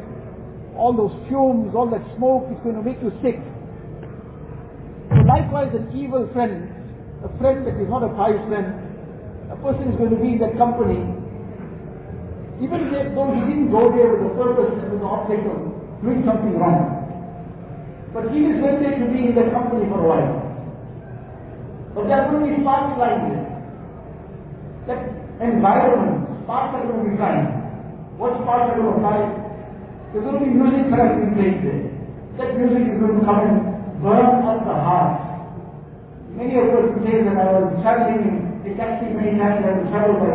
all 0.75 0.91
those 0.91 1.13
fumes, 1.29 1.71
all 1.73 1.87
that 1.89 2.03
smoke, 2.17 2.49
it's 2.51 2.61
going 2.63 2.75
to 2.75 2.83
make 2.83 2.99
you 2.99 3.13
sick. 3.23 3.39
So 5.15 5.21
likewise 5.23 5.71
an 5.71 5.87
evil 5.95 6.27
friend, 6.33 6.67
a 7.23 7.29
friend 7.37 7.65
that 7.65 7.79
is 7.79 7.87
not 7.87 8.03
a 8.03 8.09
pious 8.17 8.41
friend, 8.49 8.75
a 9.53 9.55
person 9.63 9.87
is 9.87 9.95
going 9.95 10.11
to 10.11 10.19
be 10.19 10.35
in 10.35 10.39
that 10.43 10.57
company, 10.57 10.99
even 12.59 12.91
though 12.91 13.29
he 13.31 13.41
didn't 13.47 13.71
go 13.71 13.87
there 13.93 14.17
with 14.17 14.25
the 14.25 14.33
purpose 14.35 14.73
and 14.83 14.91
with 14.91 14.99
the 14.99 15.07
object 15.07 15.45
of 15.47 15.68
doing 16.02 16.24
something 16.24 16.56
wrong. 16.56 17.00
But 18.12 18.32
he 18.34 18.42
is 18.42 18.58
went 18.58 18.82
to 18.82 19.06
be 19.06 19.30
in 19.30 19.34
the 19.38 19.52
company 19.54 19.86
for 19.86 20.02
a 20.02 20.08
while. 20.08 20.50
But 21.94 22.08
there 22.08 22.26
to 22.26 22.36
be 22.42 22.58
sparks 22.62 22.96
flying 22.96 23.22
there. 23.30 23.46
That 24.88 25.00
environment, 25.42 26.42
sparks 26.42 26.74
are 26.74 26.86
going 26.86 27.04
to 27.04 27.10
be 27.10 27.16
flying. 27.16 27.46
What 28.18 28.34
sparks 28.42 28.72
are 28.72 28.78
going 28.78 28.94
to 28.94 29.00
fly? 29.02 29.18
There's 30.10 30.24
going 30.26 30.38
to 30.38 30.44
be 30.44 30.50
music 30.50 30.90
being 30.90 31.34
played 31.38 31.58
there. 31.62 31.82
That 32.38 32.58
music 32.58 32.82
is 32.90 32.98
going 32.98 33.20
to 33.20 33.24
come 33.26 33.40
and 33.46 33.56
burn 34.02 34.42
up 34.42 34.64
the 34.66 34.74
heart. 34.74 35.30
Many 36.34 36.56
of 36.58 36.66
us 36.72 36.98
say 37.04 37.22
that 37.26 37.36
I 37.36 37.46
was 37.58 37.78
traveling 37.82 38.62
in 38.64 38.72
a 38.72 38.76
taxi 38.78 39.12
many 39.12 39.38
times, 39.38 39.66
I 39.66 39.82
was 39.82 39.86
traveled 39.90 40.18
by 40.18 40.34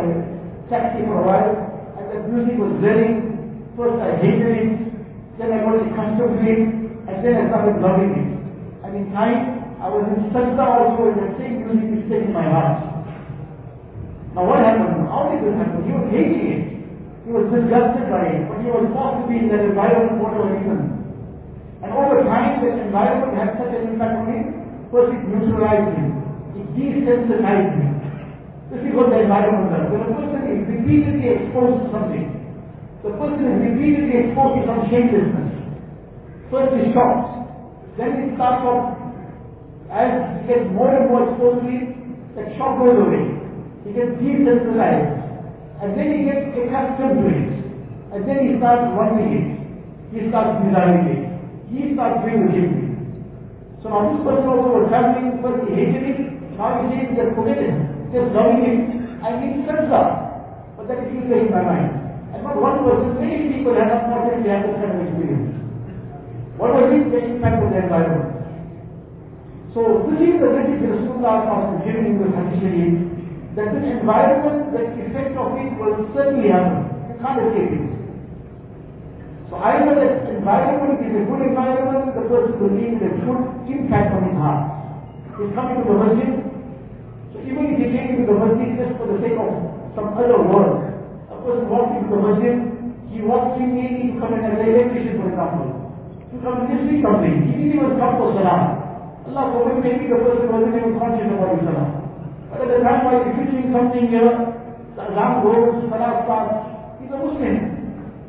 taxi 0.68 1.04
for 1.04 1.20
a 1.20 1.24
while, 1.24 1.52
and 1.98 2.04
that 2.12 2.22
music 2.30 2.56
was 2.56 2.72
very, 2.80 3.20
first 3.76 3.96
I 4.00 4.16
hated 4.20 4.54
it, 4.54 4.85
then 5.38 5.52
I 5.52 5.60
got 5.60 5.76
accustomed 5.76 6.40
to 6.40 6.44
it, 6.48 6.60
and 7.08 7.16
then 7.20 7.34
I 7.36 7.48
started 7.52 7.80
loving 7.84 8.12
it. 8.16 8.28
And 8.84 8.92
in 8.96 9.12
time, 9.12 9.76
I 9.80 9.92
was 9.92 10.08
in 10.08 10.32
sajda 10.32 10.64
also, 10.64 11.12
and 11.12 11.20
the 11.20 11.30
same 11.36 11.68
music 11.68 11.92
is 11.92 12.02
staying 12.08 12.30
in 12.30 12.32
my 12.32 12.48
heart. 12.48 12.80
Now 14.32 14.48
what 14.48 14.64
happened? 14.64 15.08
How 15.08 15.28
did 15.28 15.44
this 15.44 15.56
happen? 15.56 15.84
He 15.84 15.92
was 15.92 16.08
hating 16.08 16.44
it. 16.48 16.62
He 17.26 17.30
was 17.34 17.50
disgusted 17.50 18.06
by 18.08 18.24
it, 18.30 18.46
but 18.48 18.62
he 18.62 18.70
was 18.70 18.86
forced 18.94 19.24
to 19.24 19.24
be 19.26 19.42
in 19.42 19.50
that 19.50 19.66
environment 19.66 20.22
for 20.22 20.30
a 20.30 20.46
reason. 20.46 20.78
And 21.82 21.90
over 21.92 22.22
time, 22.24 22.62
that 22.62 22.78
environment 22.86 23.34
had 23.36 23.58
such 23.58 23.74
an 23.76 23.92
impact 23.92 24.16
on 24.16 24.26
him, 24.30 24.44
first 24.88 25.12
it 25.12 25.26
neutralized 25.28 25.92
him. 25.98 26.22
It 26.56 26.66
desensitized 26.72 27.76
him. 27.76 27.92
This 28.70 28.80
is 28.80 28.92
what 28.94 29.10
the 29.10 29.26
environment 29.26 29.74
does. 29.74 29.90
When 29.92 30.06
a 30.06 30.10
person 30.16 30.42
is 30.54 30.62
repeatedly 30.64 31.28
exposed 31.36 31.84
to 31.84 31.86
something, 31.92 32.45
the 33.06 33.14
person 33.22 33.46
is 33.46 33.56
repeatedly 33.62 34.18
exposed 34.26 34.54
to 34.58 34.62
some 34.66 34.82
shamelessness. 34.90 35.54
First 36.50 36.74
he 36.74 36.90
shocks, 36.90 37.46
then 37.94 38.10
he 38.18 38.34
starts 38.34 38.66
off, 38.66 38.98
as 39.94 40.42
he 40.42 40.50
gets 40.50 40.66
more 40.74 40.90
and 40.90 41.06
more 41.06 41.30
exposed 41.30 41.62
to 41.62 41.70
it, 41.70 41.86
that 42.34 42.50
shock 42.58 42.82
goes 42.82 42.98
away. 42.98 43.30
He 43.86 43.94
gets 43.94 44.10
desensitized. 44.18 45.22
And 45.78 45.94
then 45.94 46.08
he 46.18 46.20
gets 46.26 46.50
accustomed 46.50 47.22
to 47.22 47.26
it. 47.30 47.48
And 48.10 48.26
then 48.26 48.38
he 48.42 48.58
starts 48.58 48.90
wanting 48.98 49.30
it. 49.38 49.46
He 50.10 50.26
starts 50.26 50.66
desiring 50.66 51.06
it. 51.06 51.22
He 51.70 51.94
starts 51.94 52.26
doing 52.26 52.42
the. 52.50 52.62
So 53.82 53.94
now 53.94 54.10
this 54.10 54.18
person 54.26 54.50
also 54.50 54.82
was 54.82 54.90
traveling, 54.90 55.38
first 55.46 55.62
he 55.70 55.78
hated 55.78 56.02
it, 56.10 56.18
now 56.58 56.82
he 56.82 56.90
says 56.90 57.14
just 57.14 57.38
forget 57.38 57.58
it, 57.62 57.70
just 58.10 58.34
loving 58.34 58.66
it, 58.66 58.78
and 59.22 59.34
he 59.46 59.62
turns 59.62 59.94
up. 59.94 60.74
But 60.74 60.88
that 60.90 61.06
is 61.06 61.22
still 61.22 61.38
in 61.38 61.54
my 61.54 61.62
mind. 61.62 62.05
And 62.36 62.44
not 62.44 62.60
one 62.60 62.84
person, 62.84 63.16
many 63.16 63.48
people 63.48 63.72
have 63.72 63.88
unfortunately 63.88 64.52
had 64.52 64.68
this 64.68 64.76
kind 64.76 64.92
of 64.92 65.08
experience. 65.08 65.56
What 66.60 66.76
was 66.76 66.92
it? 66.92 67.08
The 67.08 67.20
impact 67.32 67.64
of 67.64 67.72
the 67.72 67.80
environment. 67.80 68.36
So 69.72 70.08
this 70.08 70.20
is 70.20 70.36
the 70.40 70.48
message 70.52 70.84
Rasulullah 70.88 71.48
was 71.48 71.84
giving 71.84 72.16
in 72.16 72.20
the 72.20 72.28
Hadith 72.32 72.96
that 73.56 73.72
this 73.72 73.88
environment, 73.88 74.72
the 74.72 74.84
effect 75.04 75.36
of 75.36 75.52
it 75.56 75.68
will 75.80 75.96
certainly 76.12 76.48
happen. 76.48 76.92
You 77.08 77.16
can't 77.20 77.40
escape 77.44 77.72
it. 77.76 77.84
So 79.48 79.60
either 79.60 80.00
that 80.00 80.32
environment 80.32 81.00
is 81.04 81.12
a 81.12 81.22
good 81.28 81.42
environment, 81.44 82.16
the 82.16 82.24
person 82.24 82.56
will 82.56 82.72
leave 82.72 83.04
a 83.04 83.12
good 83.20 83.40
impact 83.68 84.16
on 84.16 84.28
his 84.28 84.36
heart. 84.40 84.64
He's 85.36 85.52
coming 85.52 85.76
to 85.80 85.84
the 85.84 85.96
masjid, 86.00 86.32
so 87.32 87.36
even 87.44 87.64
if 87.68 87.76
he 87.76 87.86
came 87.92 88.16
to 88.16 88.32
the 88.32 88.36
masjid 88.36 88.80
just 88.80 88.96
for 88.96 89.12
the 89.12 89.20
sake 89.20 89.36
of 89.36 89.52
some 89.92 90.16
other 90.16 90.40
work, 90.40 90.95
walks 91.70 91.94
into 91.94 92.10
the 92.10 92.18
masjid, 92.18 92.56
he 93.14 93.22
walks 93.22 93.54
in 93.62 93.70
maybe 93.78 94.10
to 94.10 94.18
come 94.18 94.34
in 94.34 94.42
as 94.42 94.58
an 94.58 94.66
electrician 94.66 95.22
for 95.22 95.30
example, 95.30 95.70
to 96.30 96.36
come 96.42 96.66
see 96.66 96.98
something. 96.98 97.34
He 97.46 97.52
didn't 97.54 97.78
even 97.78 97.94
come 98.02 98.18
for 98.18 98.34
salah. 98.34 98.82
Allah 99.30 99.44
forbid 99.54 99.78
maybe 99.86 100.10
the 100.10 100.18
person 100.18 100.50
wasn't 100.50 100.74
even 100.74 100.98
conscious 100.98 101.30
about 101.30 101.54
his 101.54 101.62
salah. 101.62 101.88
But 102.50 102.66
at 102.66 102.68
the 102.74 102.78
time 102.82 103.00
while 103.06 103.22
he's 103.22 103.34
preaching 103.38 103.70
something 103.70 104.04
here, 104.10 104.34
the 104.98 105.02
alarm 105.14 105.34
goes, 105.46 105.86
salah 105.86 106.26
starts, 106.26 106.54
he's 106.98 107.14
a 107.14 107.18
Muslim. 107.22 107.76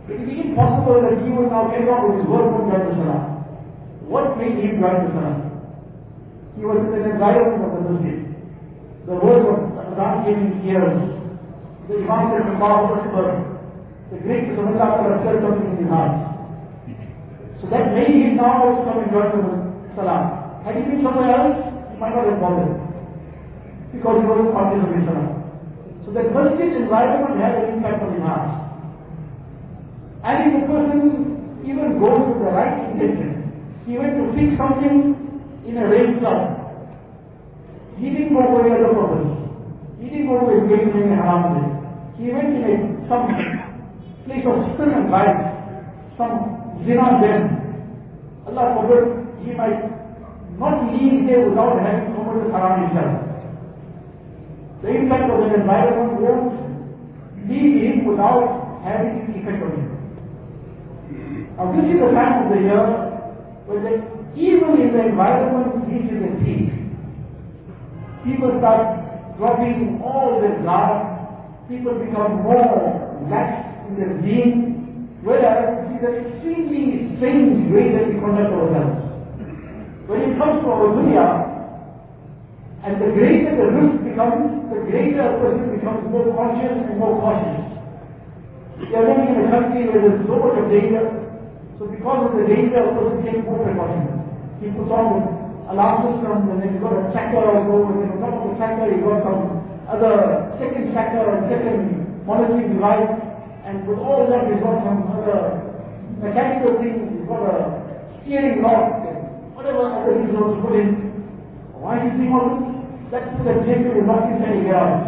It 0.07 0.23
is 0.23 0.39
impossible 0.39 1.03
that 1.03 1.19
he 1.19 1.27
would 1.35 1.51
now 1.51 1.67
carry 1.67 1.89
on 1.91 2.07
with 2.07 2.23
his 2.23 2.27
work 2.31 2.47
from 2.47 2.71
join 2.71 2.79
the 2.87 2.95
Salah. 2.95 3.21
What 4.07 4.39
made 4.39 4.55
him 4.55 4.79
join 4.79 5.03
the 5.03 5.11
Salah? 5.11 5.35
He 6.55 6.63
was 6.63 6.79
in 6.79 6.95
an 6.95 7.11
environment 7.11 7.59
of 7.67 7.71
the 7.75 7.81
masjid. 7.91 8.19
The 9.03 9.15
word 9.19 9.43
of 9.51 9.59
Adhan 9.83 10.23
came 10.23 10.39
in 10.47 10.63
ears. 10.63 11.16
The 11.87 12.03
Imam 12.03 12.35
said, 12.35 12.47
Allahu 12.59 12.99
Akbar. 12.99 13.47
The 14.11 14.17
great 14.19 14.43
Rasulullah 14.51 15.23
felt 15.23 15.39
something 15.39 15.71
in 15.71 15.77
his 15.83 15.89
heart. 15.89 16.27
So 17.61 17.67
that 17.71 17.95
made 17.95 18.11
him 18.11 18.35
now 18.35 18.63
also 18.63 18.83
come 18.83 19.03
and 19.03 19.11
join 19.11 19.31
the 19.31 19.95
Salah. 19.95 20.61
Had 20.63 20.75
he 20.75 20.83
been 20.83 21.03
somewhere 21.03 21.31
else, 21.31 21.59
he 21.91 21.99
might 21.99 22.15
not 22.15 22.27
have 22.27 22.39
bothered. 22.39 22.75
Because 23.91 24.19
he 24.19 24.27
wasn't 24.27 24.51
conscious 24.51 24.83
of 24.83 24.91
his 24.95 25.05
Salah. 25.07 25.27
So 26.03 26.11
that 26.11 26.27
masjid 26.35 26.75
environment 26.75 27.39
had 27.39 27.55
an 27.55 27.79
impact 27.79 28.03
on 28.03 28.13
his 28.15 28.23
heart. 28.23 28.47
And 30.23 30.37
if 30.43 30.63
a 30.63 30.67
person 30.67 31.63
even 31.63 31.99
goes 31.99 32.31
with 32.31 32.39
the 32.43 32.51
right 32.51 32.91
intention, 32.91 33.47
he 33.87 33.97
went 33.97 34.19
to 34.19 34.27
fix 34.35 34.59
something 34.59 35.15
in 35.67 35.77
a 35.77 35.87
rainstorm. 35.87 36.51
He 37.95 38.11
didn't 38.11 38.35
go 38.35 38.43
for 38.43 38.67
any 38.67 38.75
other 38.75 38.91
purpose. 38.91 39.35
He 39.99 40.09
didn't 40.09 40.27
go 40.27 40.45
to 40.45 40.51
engage 40.51 40.95
in 40.95 41.15
haram 41.15 41.55
day. 41.55 41.76
He 42.17 42.31
went 42.33 42.57
in 42.57 43.05
some 43.07 43.29
place 44.25 44.45
of 44.45 44.57
sin 44.77 44.89
and 44.89 45.09
vice, 45.09 45.37
some 46.17 46.81
zina 46.85 47.21
den. 47.21 47.41
Allah 48.47 48.73
forbid, 48.81 49.05
he 49.45 49.53
might 49.53 49.85
not 50.57 50.91
leave 50.91 51.27
there 51.27 51.47
without 51.49 51.77
having 51.79 52.15
committed 52.15 52.51
haram 52.51 52.89
himself. 52.89 53.27
The 54.81 54.89
impact 54.89 55.29
of 55.29 55.39
the 55.45 55.55
environment 55.61 56.21
won't 56.21 56.53
leave 57.49 57.81
him 57.81 58.05
without 58.05 58.81
having 58.83 59.21
its 59.21 59.37
effect 59.37 59.61
on 59.63 59.71
him. 59.77 59.97
Now 61.57 61.71
this 61.73 61.85
is 61.89 61.99
the 61.99 62.11
time 62.13 62.45
of 62.45 62.53
the 62.53 62.61
year 62.61 62.85
when 63.65 63.83
the 63.83 63.93
evil 64.37 64.73
in 64.73 64.93
the 64.93 65.05
environment 65.09 65.85
reaches 65.89 66.21
a 66.21 66.31
peak. 66.45 66.69
People 68.23 68.57
start 68.59 69.37
dropping 69.37 70.01
all 70.03 70.41
their 70.41 70.61
guard. 70.63 71.16
People 71.67 71.99
become 71.99 72.47
more 72.47 72.63
lax 73.27 73.51
in 73.89 73.99
their 73.99 74.15
being. 74.23 75.11
Whereas 75.19 75.83
it 75.83 75.99
is 75.99 76.03
an 76.07 76.15
extremely 76.23 77.11
strange 77.19 77.67
way 77.75 77.91
that 77.91 78.07
we 78.07 78.15
conduct 78.23 78.55
ourselves. 78.55 79.03
When 80.07 80.23
it 80.23 80.39
comes 80.39 80.63
to 80.63 80.67
our 80.71 80.95
dunya, 80.95 81.27
and 82.87 82.95
the 83.03 83.11
greater 83.11 83.51
the 83.51 83.67
risk 83.67 83.99
becomes, 84.07 84.71
the 84.71 84.79
greater 84.87 85.27
a 85.27 85.35
person 85.43 85.75
becomes 85.75 86.07
more 86.07 86.31
conscious 86.31 86.71
and 86.87 86.95
more 86.95 87.19
cautious. 87.19 87.67
We 88.79 88.95
are 88.95 89.03
living 89.03 89.35
in 89.35 89.43
a 89.43 89.47
country 89.51 89.91
where 89.91 90.07
there 90.07 90.15
is 90.15 90.23
so 90.23 90.39
much 90.39 90.55
of 90.55 90.71
danger, 90.71 91.03
so 91.75 91.91
because 91.91 92.31
of 92.31 92.39
the 92.39 92.47
danger, 92.47 92.79
a 92.79 92.95
person 92.95 93.27
takes 93.27 93.43
more 93.43 93.59
precautions. 93.59 94.23
He 94.63 94.71
puts 94.71 94.87
on 94.87 95.35
alarm 95.67 96.15
system, 96.15 96.47
and 96.47 96.63
then 96.63 96.71
he's 96.71 96.79
got 96.79 96.95
a 96.95 97.11
tracker 97.11 97.43
also, 97.43 97.91
and 97.91 98.07
then 98.07 98.15
on 98.15 98.23
top 98.23 98.39
of 98.39 98.43
the 98.47 98.55
tracker, 98.55 98.87
he 98.87 99.03
got 99.03 99.27
some 99.27 99.66
other 99.87 100.51
second 100.59 100.91
tracker 100.91 101.23
and 101.31 101.47
second 101.47 102.25
monitoring 102.27 102.75
device, 102.75 103.07
and 103.63 103.87
with 103.87 103.99
all 103.99 104.27
that, 104.27 104.47
got 104.59 104.83
some 104.83 105.07
other 105.15 105.63
mechanical 106.19 106.75
things, 106.83 107.27
got 107.27 107.47
a 107.47 107.55
steering 108.23 108.61
lock, 108.61 109.07
and 109.07 109.55
whatever 109.55 109.87
other 109.87 110.19
also 110.35 110.59
put 110.61 110.75
in. 110.75 111.07
Why 111.79 112.03
is 112.03 112.11
he 112.11 112.27
doing 112.27 112.35
all 112.35 112.51
this? 112.51 112.67
That's 113.11 113.31
so 113.39 113.43
that 113.47 113.63
Jacob 113.63 113.95
will 113.95 114.07
not 114.07 114.27
inside 114.27 114.59
the 114.59 114.67
garage. 114.67 115.07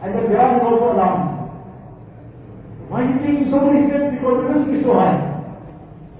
And 0.00 0.16
the 0.16 0.22
garage 0.32 0.56
is 0.56 0.64
also 0.64 0.96
alarmed. 0.96 1.28
Why 2.88 3.04
is 3.04 3.12
he 3.12 3.28
taking 3.28 3.52
so 3.52 3.60
many 3.60 3.92
steps? 3.92 4.16
Because 4.16 4.36
the 4.40 4.48
risk 4.56 4.72
is 4.72 4.82
so 4.88 4.96
high. 4.96 5.20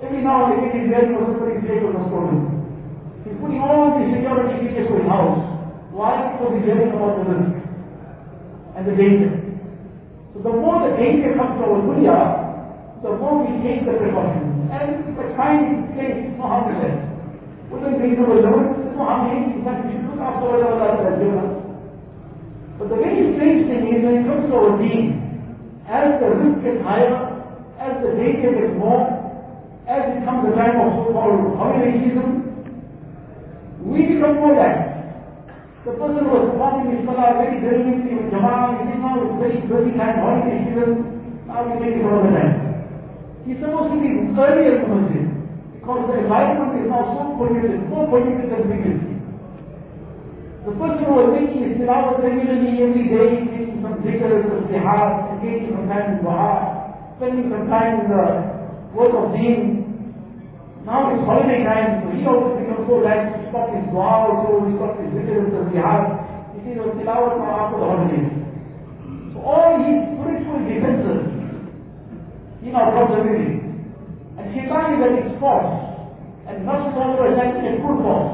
Every 0.05 0.21
now 0.21 0.53
and 0.53 0.61
again 0.61 0.77
he's 0.77 0.93
ready 0.93 1.17
for 1.17 1.25
somebody 1.25 1.57
to 1.57 1.65
take 1.65 1.81
a 1.81 1.93
stolen. 2.09 2.61
He's 3.25 3.37
putting 3.41 3.61
all 3.65 3.97
these 3.97 4.13
security 4.13 4.61
features 4.61 4.89
for 4.93 5.01
his 5.01 5.09
house. 5.09 5.50
Why? 6.01 6.33
Because 6.33 6.57
he's 6.57 6.65
hearing 6.65 6.97
about 6.97 7.21
the 7.21 7.29
risk 7.29 7.61
and 8.73 8.89
the 8.89 8.97
danger. 8.97 9.37
So 10.33 10.41
the 10.41 10.57
more 10.57 10.81
the 10.89 10.97
danger 10.97 11.37
comes 11.37 11.61
to 11.61 11.69
our 11.69 11.77
dunya, 11.85 12.17
the 13.05 13.21
more 13.21 13.45
we 13.45 13.61
take 13.61 13.85
the 13.85 14.01
precautions. 14.01 14.73
And 14.73 15.13
the 15.13 15.29
time 15.37 15.61
it 15.61 16.01
takes, 16.01 16.41
no 16.41 16.49
harm 16.49 16.73
in 16.73 16.77
that. 16.81 16.97
Within 17.69 18.01
reasonable 18.01 18.41
limits, 18.41 18.97
no 18.97 19.05
harm 19.05 19.29
in 19.29 19.61
In 19.61 19.61
fact, 19.61 19.85
we 19.85 20.01
should 20.01 20.09
look 20.09 20.25
after 20.25 20.49
whatever 20.49 20.73
Allah 20.81 21.05
has 21.05 21.21
given 21.21 21.37
us. 21.37 21.53
But 22.81 22.89
the 22.89 22.97
very 22.97 23.37
strange 23.37 23.69
thing 23.69 23.85
is 23.93 24.01
when 24.01 24.15
it 24.17 24.25
comes 24.25 24.49
to 24.49 24.57
our 24.57 24.73
deen, 24.81 25.05
as 25.85 26.17
the 26.17 26.29
risk 26.33 26.65
gets 26.65 26.81
higher, 26.81 27.13
as 27.77 28.01
the 28.01 28.17
danger 28.17 28.57
gets 28.57 28.73
more, 28.81 29.05
as 29.85 30.17
it 30.17 30.25
comes 30.25 30.49
the 30.49 30.57
time 30.57 30.81
of 30.81 30.97
so-called 30.97 31.61
holiday 31.61 31.93
season, 32.01 32.41
we 33.85 34.17
become 34.17 34.41
more 34.41 34.57
lax. 34.57 34.90
The 35.81 35.97
person 35.97 36.29
who 36.29 36.37
was 36.37 36.45
performing 36.53 36.93
his 36.93 37.09
salah 37.09 37.41
very 37.41 37.57
diligently 37.57 38.13
with 38.13 38.29
jama'ah, 38.29 38.85
he 38.85 39.01
now 39.01 39.17
it's 39.17 39.33
very 39.41 39.65
busy 39.65 39.97
time, 39.97 40.21
holiday 40.21 40.61
season, 40.69 41.09
now 41.49 41.65
we 41.65 41.73
make 41.81 41.97
it 41.97 42.05
another 42.05 42.37
time. 42.37 42.85
He's 43.49 43.57
supposed 43.65 43.89
to 43.89 43.97
be 43.97 44.13
earlier 44.37 44.77
in 44.77 44.93
masjid, 44.93 45.25
because 45.81 46.05
the 46.05 46.21
environment 46.21 46.85
is 46.85 46.87
now 46.93 47.17
so 47.17 47.33
polluted, 47.41 47.89
more 47.89 48.05
polluted 48.13 48.53
than 48.53 48.69
previously. 48.69 49.17
The 50.69 50.73
person 50.77 51.01
who 51.01 51.17
was 51.17 51.29
making 51.33 51.65
his 51.65 51.81
tilawat 51.81 52.21
regularly 52.29 52.77
every 52.85 53.05
day, 53.09 53.31
making 53.49 53.81
some 53.81 54.05
zikr, 54.05 54.37
some 54.37 54.69
istihad, 54.69 55.33
engaging 55.33 55.81
some 55.81 55.89
time 55.89 56.07
in 56.13 56.17
dua, 56.21 56.45
spending 57.17 57.49
some 57.49 57.73
time 57.73 58.05
in 58.05 58.13
the 58.13 58.25
work 58.93 59.17
of 59.17 59.33
deen, 59.33 59.80
now 60.89 61.13
it's 61.13 61.25
holiday 61.29 61.61
time, 61.65 62.01
so 62.01 62.07
he 62.17 62.25
also 62.25 62.57
becomes 62.57 62.89
so 62.89 63.05
lax 63.05 63.37
to 63.37 63.53
stop 63.53 63.69
his 63.77 63.85
dua 63.93 64.33
also, 64.33 64.65
he 64.65 64.73
stops 64.81 64.97
his 64.97 65.13
zikr 65.13 65.45
and 65.45 65.69
jihad. 65.77 66.03
He 66.57 66.59
sees 66.65 66.81
the 66.81 66.89
tilawat 66.97 67.37
after 67.37 67.77
the 67.77 67.87
holidays. 67.87 68.33
So 69.33 69.39
all 69.45 69.77
these 69.77 70.01
spiritual 70.17 70.61
defenses, 70.65 71.21
he 72.65 72.73
now 72.73 72.97
comes 72.97 73.13
away. 73.13 73.61
And 74.41 74.45
shaitan 74.57 74.97
is 74.97 75.01
at 75.05 75.15
its 75.21 75.37
force. 75.37 75.69
And 76.49 76.65
nafs 76.65 76.91
is 76.91 76.97
also 76.97 77.29
attacking 77.29 77.65
at 77.69 77.77
full 77.85 78.01
force. 78.01 78.33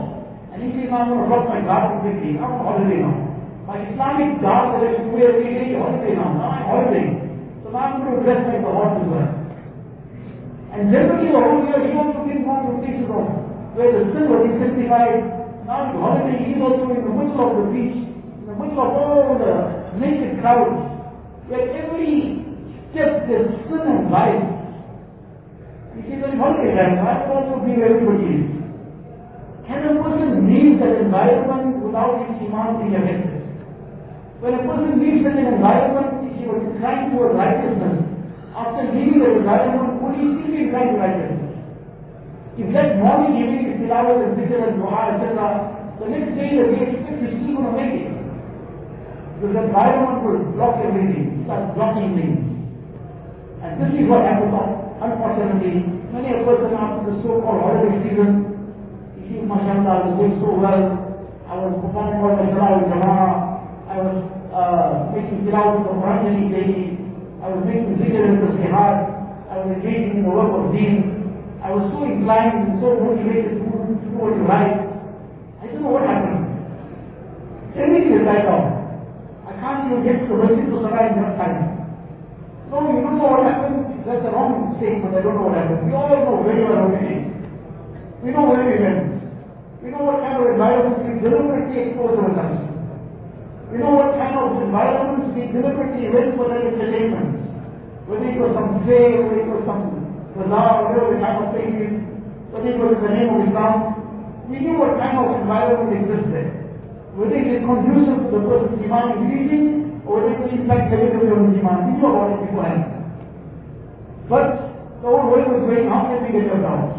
And 0.55 0.63
he 0.63 0.71
says, 0.79 0.89
I'm 0.95 1.11
going 1.11 1.21
to 1.21 1.29
drop 1.29 1.51
my 1.51 1.61
guard 1.67 1.99
completely. 1.99 2.39
I'm 2.39 2.49
on 2.49 2.63
holiday 2.63 3.03
now. 3.03 3.27
My 3.67 3.83
Islamic 3.83 4.39
guard 4.41 4.79
that 4.79 4.87
I 4.87 4.91
should 4.97 5.11
wear 5.11 5.35
every 5.35 5.51
day, 5.51 5.75
holiday 5.75 6.15
now. 6.15 6.31
Now 6.33 6.49
I'm 6.55 6.65
holiday. 6.65 7.07
So 7.67 7.75
now 7.75 7.91
I'm 7.91 8.07
going 8.07 8.17
to 8.17 8.23
dress 8.23 8.41
like 8.47 8.63
the 8.63 8.71
horse 8.71 8.97
as 9.03 9.07
well. 9.11 9.46
And 10.77 10.93
generally 10.93 11.33
whole 11.33 11.65
year 11.65 11.81
he 11.89 11.97
also 11.97 12.21
came 12.29 12.45
home 12.45 12.69
to 12.69 12.73
places 12.85 13.09
of 13.09 13.25
where 13.73 13.97
the 13.97 14.13
sin 14.13 14.29
was 14.29 14.45
intensified. 14.45 15.25
Now 15.65 15.89
in 15.89 15.97
holiday 15.97 16.37
he 16.37 16.53
is 16.53 16.61
also 16.61 16.93
in 16.93 17.01
the 17.01 17.13
middle 17.17 17.41
of 17.41 17.51
the 17.57 17.65
beach, 17.73 17.97
in 17.97 18.45
the 18.45 18.53
middle 18.53 18.85
of 18.85 18.93
all 18.93 19.41
the 19.41 19.53
naked 19.97 20.37
crowds, 20.45 20.77
where 21.49 21.65
every 21.81 22.45
step 22.93 23.25
there's 23.25 23.57
sin 23.73 23.83
and 23.89 24.13
vice. 24.13 24.57
He 25.97 26.13
says, 26.13 26.29
on 26.29 26.37
holiday 26.37 26.77
time, 26.77 27.01
I 27.01 27.25
be 27.65 27.73
where 27.73 27.97
everybody 27.97 28.37
is. 28.37 28.57
Can 29.65 29.81
a 29.81 29.97
person 29.97 30.45
leave 30.45 30.79
that 30.79 31.03
environment 31.03 31.83
without 31.83 32.21
his 32.21 32.37
iman 32.47 32.85
being 32.85 32.95
affected? 33.01 33.43
When 34.45 34.55
a 34.55 34.63
person 34.63 35.01
leaves 35.01 35.25
an 35.25 35.41
environment, 35.41 36.37
he 36.39 36.47
was 36.47 36.63
inclined 36.63 37.17
towards 37.17 37.35
righteousness, 37.35 38.06
after 38.57 38.89
leaving 38.89 39.21
the 39.21 39.37
environment, 39.37 40.01
would 40.01 40.17
he 40.17 40.25
still 40.33 40.49
be 40.49 40.65
inclined 40.65 40.97
to 40.97 41.05
righteousness? 41.05 41.61
If 42.57 42.73
that 42.73 42.97
morning 42.97 43.37
evening 43.37 43.69
is 43.69 43.77
tilawat 43.85 44.17
and 44.17 44.33
zikr 44.41 44.65
and 44.65 44.81
dua, 44.81 45.13
etc., 45.13 45.77
the 46.01 46.07
next 46.09 46.33
day 46.41 46.57
the 46.57 46.65
day 46.73 46.89
expect 46.89 47.21
he's 47.21 47.37
still 47.45 47.61
going 47.61 47.69
to 47.69 47.75
make 47.77 47.95
it. 48.01 48.17
Because 49.37 49.53
the 49.53 49.63
environment 49.69 50.25
will 50.25 50.41
block 50.57 50.81
everything, 50.81 51.45
start 51.45 51.77
blocking 51.77 52.17
things. 52.17 52.41
And 53.61 53.77
this 53.77 53.93
is 53.93 54.09
what 54.09 54.25
happens, 54.25 54.57
unfortunately. 55.05 55.85
Many 56.17 56.33
a 56.33 56.41
person 56.49 56.73
after 56.81 57.13
the 57.13 57.21
so-called 57.21 57.61
holiday 57.61 57.93
season, 58.09 58.57
he 59.21 59.37
sees, 59.37 59.45
mashallah, 59.45 59.85
I 59.85 60.01
was 60.09 60.13
doing 60.17 60.41
so 60.41 60.57
well. 60.57 60.85
I 61.45 61.55
was 61.61 61.77
performing 61.85 62.25
all 62.25 62.33
the 62.41 62.49
salah 62.57 62.73
with 62.81 62.89
jama'ah. 62.89 63.33
I 63.85 63.97
was 64.01 64.17
uh, 64.49 65.13
making 65.13 65.45
tilawat 65.45 65.85
of 65.85 66.01
Quran 66.01 66.49
daily. 66.49 66.96
I 67.47 67.55
was 67.55 67.63
making 67.63 67.95
zikr 68.03 68.27
the 68.27 68.43
tasbihat. 68.43 69.07
I 69.47 69.63
was 69.63 69.79
engaging 69.79 70.19
in 70.19 70.23
the 70.27 70.35
work 70.35 70.51
of 70.51 70.75
deen. 70.75 71.31
I 71.63 71.71
was 71.71 71.87
so 71.95 72.03
inclined 72.03 72.59
and 72.59 72.83
so 72.83 72.99
motivated 72.99 73.63
to, 73.63 73.71
do 73.71 74.19
what 74.19 74.35
you 74.35 74.43
like. 74.51 74.75
I 75.63 75.71
don't 75.71 75.87
know 75.87 75.95
what 75.95 76.11
happened. 76.11 76.43
Everything 77.79 78.19
is 78.19 78.27
right 78.27 78.51
off. 78.51 78.67
I 79.47 79.55
can't 79.63 79.95
even 79.95 80.03
get 80.03 80.27
to 80.27 80.35
the 80.35 80.43
masjid 80.43 80.67
to 80.67 80.75
in 80.75 80.91
enough 80.91 81.39
time. 81.39 81.87
No, 82.67 82.83
you 82.91 83.07
don't 83.07 83.15
know 83.15 83.31
what 83.31 83.47
happened. 83.47 83.95
That's 84.03 84.27
a 84.27 84.31
wrong 84.35 84.75
statement. 84.83 85.15
I 85.15 85.23
don't 85.23 85.39
know 85.39 85.47
what 85.47 85.55
happened. 85.55 85.87
We 85.87 85.95
all 85.95 86.11
know 86.11 86.43
very 86.43 86.67
well 86.67 86.91
what 86.91 86.99
is. 86.99 87.31
We 88.27 88.35
know 88.35 88.51
where 88.51 88.67
we 88.67 88.75
went. 88.83 89.23
We 89.87 89.95
know 89.95 90.03
what 90.03 90.19
kind 90.19 90.35
of 90.35 90.51
environment 90.51 90.99
we 90.99 91.23
deliberately 91.23 91.95
exposed 91.95 92.19
ourselves. 92.27 92.59
We 93.71 93.79
know 93.79 93.95
what 93.95 94.19
kind 94.19 94.35
of 94.35 94.67
environments 94.67 95.31
we 95.31 95.47
deliberately 95.55 96.11
went 96.11 96.35
for 96.35 96.51
that 96.51 96.67
entertainment. 96.75 97.36
Whether 98.07 98.31
it 98.31 98.39
was 98.39 98.55
some 98.55 98.87
play, 98.87 99.19
whether 99.19 99.43
it 99.43 99.51
was 99.51 99.67
some 99.67 99.83
bazaar, 100.39 100.87
whatever 100.87 101.11
the 101.11 101.19
kind 101.19 101.43
of 101.43 101.51
thing 101.51 101.71
is, 101.75 101.95
whether 102.55 102.71
it 102.71 102.79
was 102.79 102.95
in 102.95 103.03
the 103.03 103.11
name 103.11 103.31
of 103.35 103.43
Islam, 103.51 103.75
we 104.47 104.63
knew 104.63 104.79
what 104.79 104.95
kind 105.03 105.19
of 105.19 105.43
environment 105.43 105.91
exists 105.91 106.31
there. 106.31 106.55
Whether 107.19 107.35
it 107.35 107.51
is 107.51 107.67
conducive 107.67 108.31
to 108.31 108.31
the 108.31 108.43
person's 108.47 108.79
iman 108.87 109.05
increasing, 109.19 109.67
or 110.07 110.23
whether 110.23 110.39
it 110.39 110.55
is 110.55 110.55
in 110.55 110.71
fact 110.71 110.87
negative 110.87 111.27
to 111.27 111.35
his 111.51 111.59
iman. 111.59 111.79
We 111.83 111.91
knew 111.99 112.07
about 112.07 112.31
it 112.31 112.47
beforehand. 112.47 112.83
But 114.31 114.47
the 115.03 115.11
whole 115.11 115.27
world 115.27 115.51
was 115.51 115.63
going, 115.67 115.91
how 115.91 116.07
can 116.07 116.23
we 116.23 116.31
get 116.31 116.47
that 116.47 116.63
out? 116.63 116.95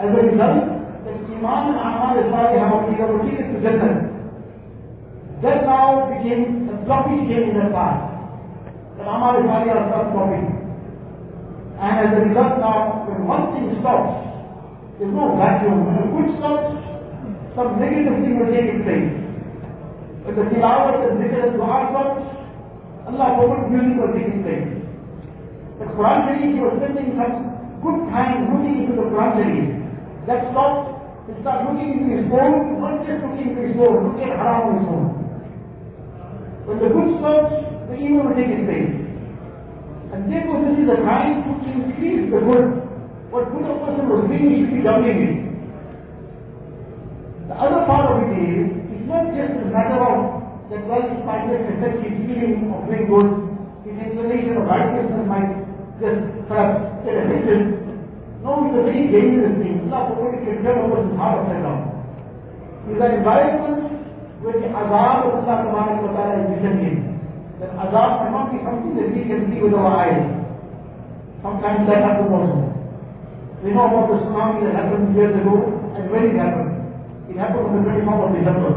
As 0.00 0.08
a 0.08 0.20
result, 0.24 0.64
the 1.04 1.12
iman 1.12 1.62
and 1.70 1.76
amal 1.76 2.16
is 2.16 2.32
how 2.32 2.88
we 2.88 2.96
are 2.96 3.12
proceeded 3.20 3.52
to 3.52 3.56
Jannah. 3.60 4.08
That 5.44 5.68
now 5.68 6.08
became 6.08 6.72
a 6.72 6.76
blockage 6.88 7.28
came 7.28 7.52
in 7.52 7.56
the 7.60 7.68
past. 7.72 8.09
The 8.96 9.02
amal 9.04 9.38
is 9.38 9.46
like 9.46 9.68
a 9.70 9.78
blockage. 10.10 10.60
And 11.80 11.92
as 11.96 12.12
a 12.12 12.20
result 12.28 12.60
now, 12.60 13.08
when 13.08 13.26
one 13.26 13.44
thing 13.54 13.72
stops, 13.80 14.20
there's 14.98 15.14
no 15.16 15.32
vacuum. 15.36 15.88
When 15.88 15.96
a 15.96 16.06
good 16.12 16.28
stops, 16.36 16.76
some 17.56 17.80
negative 17.80 18.20
thing 18.20 18.36
will 18.36 18.52
take 18.52 18.68
its 18.68 18.84
place. 18.84 19.16
When 20.28 20.34
the 20.36 20.44
tilawat 20.52 21.08
and 21.08 21.16
zikr 21.24 21.40
and 21.40 21.56
dua 21.56 21.88
stops, 21.88 22.20
Allah 23.08 23.28
forbid 23.40 23.72
music 23.72 23.96
will 23.96 24.12
take 24.12 24.28
its 24.28 24.44
place. 24.44 24.68
The 25.80 25.86
Quran 25.96 26.18
Sharif, 26.28 26.52
he 26.52 26.60
was 26.60 26.76
spending 26.76 27.16
some 27.16 27.34
good 27.80 27.98
time 28.12 28.52
looking 28.52 28.84
into 28.84 29.00
the 29.00 29.08
Quran 29.08 29.30
Sharif. 29.40 29.66
That 30.28 30.52
stopped, 30.52 31.00
he 31.24 31.32
started 31.40 31.64
looking 31.64 31.90
into 31.96 32.20
his 32.20 32.28
phone, 32.28 32.76
not 32.76 33.00
just 33.08 33.24
looking 33.24 33.56
into 33.56 33.62
his 33.64 33.74
phone, 33.80 34.12
looking 34.12 34.36
on 34.36 34.76
his 34.76 34.84
phone. 34.84 35.08
When 36.68 36.76
the 36.76 36.92
good 36.92 37.08
stops, 37.24 37.69
the 37.90 37.98
evil 37.98 38.30
will 38.30 38.34
take 38.38 38.46
its 38.46 38.62
place. 38.70 38.94
And 40.14 40.30
therefore 40.30 40.62
this 40.62 40.78
is 40.78 40.86
the 40.86 40.98
time 41.02 41.42
to 41.42 41.66
increase 41.66 42.30
the 42.30 42.38
good. 42.38 42.66
What 43.30 43.50
good 43.50 43.66
a 43.66 43.74
person 43.82 44.06
was 44.10 44.26
doing, 44.26 44.46
he 44.46 44.66
should 44.66 44.74
be 44.74 44.82
it. 44.82 45.50
The 47.46 47.54
other 47.54 47.82
part 47.86 48.10
of 48.10 48.26
it 48.26 48.34
is, 48.42 48.74
it's 48.94 49.06
not 49.10 49.30
just 49.34 49.54
a 49.58 49.66
matter 49.70 50.02
of 50.02 50.40
that 50.70 50.86
well 50.86 51.02
his 51.02 51.18
kindness 51.26 51.66
affects 51.66 52.02
his 52.02 52.14
feeling 52.26 52.70
of 52.70 52.86
doing 52.86 53.10
good, 53.10 53.28
his 53.82 53.98
inclination 53.98 54.54
of 54.58 54.70
righteousness 54.70 55.26
might 55.26 55.50
just 55.98 56.46
perhaps 56.46 56.78
get 57.02 57.18
affected. 57.26 57.86
No, 58.42 58.66
it's 58.66 58.78
a 58.78 58.82
very 58.86 59.10
dangerous 59.10 59.58
thing. 59.62 59.90
Forbid 59.90 60.42
it 60.42 60.46
can 60.46 60.62
turn 60.62 60.78
a 60.78 60.86
person's 60.90 61.18
heart 61.18 61.42
upside 61.42 61.62
down. 61.62 61.90
It's 62.86 63.02
an 63.02 63.12
environment 63.18 64.00
where 64.42 64.58
the 64.58 64.70
azab 64.74 65.26
of 65.26 65.44
Allah 65.44 65.66
ta'ala 65.70 66.34
is 66.40 66.46
descending. 66.54 67.19
That 67.60 67.76
azab 67.76 68.24
cannot 68.24 68.48
be 68.48 68.58
something 68.64 68.96
that 68.96 69.12
we 69.12 69.28
can 69.28 69.52
see 69.52 69.60
with 69.60 69.76
our 69.76 69.92
eyes. 69.92 70.24
Sometimes 71.44 71.84
that 71.92 72.00
happens 72.00 72.32
also. 72.32 72.72
We 73.60 73.76
know 73.76 73.84
about 73.84 74.08
the 74.08 74.16
tsunami 74.24 74.64
that 74.64 74.80
happened 74.80 75.12
years 75.12 75.36
ago 75.36 75.68
and 75.92 76.08
when 76.08 76.32
it 76.32 76.40
happened. 76.40 76.72
It 77.28 77.36
happened 77.36 77.68
on 77.68 77.72
the 77.76 77.84
24th 77.84 78.24
of 78.24 78.32
December. 78.32 78.72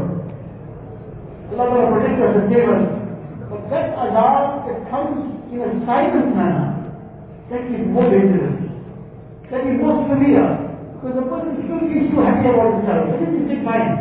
Allah 1.56 1.66
will 1.72 1.96
protect 1.96 2.20
us 2.20 2.32
and 2.36 2.46
save 2.52 2.68
us. 2.68 2.84
But 3.48 3.62
that 3.72 3.96
azab 3.96 4.68
that 4.68 4.78
comes 4.92 5.32
in 5.48 5.64
a 5.64 5.70
silent 5.88 6.36
manner, 6.36 6.68
that 7.48 7.64
is 7.64 7.88
more 7.88 8.04
dangerous. 8.12 8.68
That 9.48 9.64
is 9.64 9.80
more 9.80 10.04
severe. 10.12 10.60
Because 11.00 11.16
the 11.20 11.24
person 11.24 11.56
still 11.64 11.80
feels 11.88 12.08
too 12.12 12.20
happy 12.20 12.52
about 12.52 12.68
himself. 12.76 13.16
But 13.16 13.32
this 13.32 13.48
is 13.48 13.64
fine. 13.64 13.96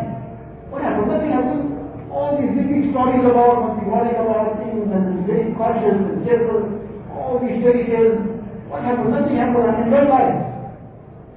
What 0.76 0.84
happened? 0.84 1.08
Nothing 1.08 1.32
happened. 1.32 1.73
All 2.14 2.38
these 2.38 2.54
big 2.54 2.94
stories 2.94 3.26
about 3.26 3.66
must 3.66 3.82
be 3.82 3.90
worrying 3.90 4.22
about 4.22 4.62
things 4.62 4.86
and 4.86 5.26
very 5.26 5.50
cautious 5.58 5.98
and 5.98 6.22
careful. 6.22 6.62
All 7.10 7.42
these 7.42 7.58
fairy 7.66 7.90
tales. 7.90 8.22
What 8.70 8.86
happened? 8.86 9.18
Nothing 9.18 9.42
happened 9.42 9.66
and 9.66 9.78
enjoy 9.82 10.06
life. 10.14 10.38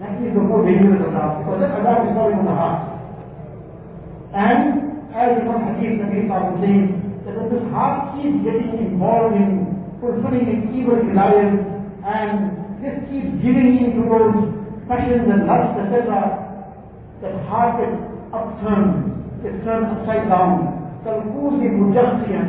That 0.05 0.21
is 0.21 0.37
the 0.37 0.45
more 0.45 0.61
dangerous 0.69 1.01
azab 1.01 1.41
because 1.41 1.61
that 1.65 1.73
azab 1.81 1.99
is 2.05 2.13
falling 2.13 2.39
on 2.41 2.45
the 2.45 2.53
heart. 2.53 2.81
And 4.37 4.87
as 5.17 5.41
Imam 5.41 5.65
Hakim 5.65 5.97
Nabi 6.05 6.29
was 6.29 6.61
saying, 6.61 6.93
that 7.25 7.41
when 7.41 7.49
this 7.49 7.65
heart 7.73 8.13
keeps 8.21 8.45
getting 8.45 8.77
involved 8.77 9.33
in 9.33 9.81
fulfilling 9.97 10.45
its 10.45 10.69
evil 10.77 11.01
desires 11.01 11.57
and 12.05 12.53
this 12.85 13.01
keeps 13.09 13.33
giving 13.41 13.81
in 13.81 13.97
to 13.97 14.03
those 14.13 14.37
passions 14.93 15.25
and 15.25 15.49
lusts, 15.49 15.81
etc., 15.89 16.37
that 17.25 17.33
heart 17.49 17.81
gets 17.81 17.97
upturned, 18.37 19.16
upside 19.45 20.29
down. 20.29 20.77
كالكوز 21.07 21.55
مجخيا 21.63 22.43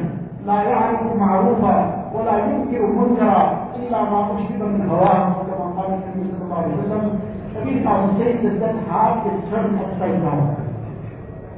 لا 0.47 0.63
يعرف 0.63 1.01
معروفا 1.15 1.75
ولا 2.13 2.37
ينكر 2.37 2.81
منكرا 2.85 3.67
الا 3.75 4.01
ما 4.09 4.19
اشرب 4.33 4.61
من 4.61 4.89
هواه 4.89 5.33
كما 5.47 5.65
قال 5.77 5.89
النبي 5.93 6.23
صلى 6.31 6.43
الله 6.45 6.57
عليه 6.57 6.75
وسلم. 6.81 7.19
Nabi 7.57 7.73
Sallallahu 7.83 8.17
says 8.17 8.59
that 8.61 8.75
heart 8.89 9.25
is 9.29 9.39
turned 9.49 9.77
upside 9.81 10.21
down. 10.25 10.57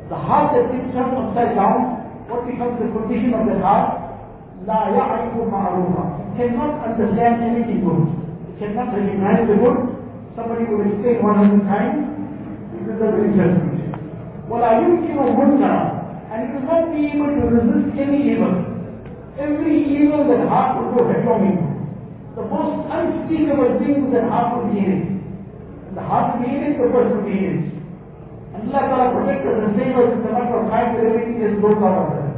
The 0.09 0.15
heart 0.15 0.51
that 0.55 0.67
is 0.75 0.85
turned 0.95 1.15
upside 1.21 1.55
down, 1.55 1.77
what 2.27 2.47
becomes 2.47 2.75
the 2.79 2.87
condition 2.91 3.33
of 3.33 3.47
the 3.47 3.59
heart? 3.63 3.99
لا 4.67 4.87
يعرف 4.91 5.33
معروفا. 5.51 6.03
It 6.19 6.51
cannot 6.51 6.73
understand 6.87 7.43
anything 7.43 7.83
good. 7.87 8.11
It 8.49 8.59
cannot 8.59 8.91
recognize 8.95 9.47
the 9.47 9.55
good. 9.55 9.77
Somebody 10.35 10.65
will 10.71 10.83
explain 10.87 11.23
100 11.23 11.67
times, 11.67 11.99
it 12.75 12.87
is 12.91 13.01
a 13.01 13.07
interpretation. 13.07 13.68
ولا 14.50 14.70
يمكن 14.72 15.16
منكرا 15.16 16.04
and 16.34 16.48
you 16.50 16.54
will 16.58 16.66
not 16.66 16.90
be 16.90 17.06
able 17.14 17.30
to 17.30 17.44
resist 17.46 17.94
any 17.94 18.34
evil. 18.34 18.54
Every 19.38 19.76
evil 19.86 20.26
that 20.26 20.48
heart 20.50 20.82
will 20.82 20.90
go 20.98 21.06
headlong 21.06 21.46
into. 21.46 21.68
The 22.34 22.42
most 22.50 22.90
unspeakable 22.90 23.78
things 23.78 24.10
that 24.10 24.26
heart 24.26 24.58
will 24.58 24.66
be 24.74 24.82
in. 24.82 24.98
The 25.94 26.02
heart 26.02 26.34
will 26.34 26.42
be 26.42 26.50
in 26.50 26.62
it, 26.66 26.74
the 26.74 26.90
person 26.90 27.22
will 27.22 27.26
be 27.30 27.38
in 27.38 27.54
it. 27.54 27.74
And 28.58 28.66
Allah 28.74 28.82
Ta'ala 28.90 29.06
protects 29.14 29.46
us 29.46 29.58
and 29.62 29.70
saves 29.78 29.94
us 29.94 30.10
in 30.10 30.20
the 30.26 30.32
matter 30.34 30.58
of 30.58 30.66
time 30.74 30.88
that 30.98 31.06
everything 31.06 31.38
is 31.38 31.54
broke 31.62 31.82
out 31.86 31.98
of 32.02 32.08
us. 32.18 32.30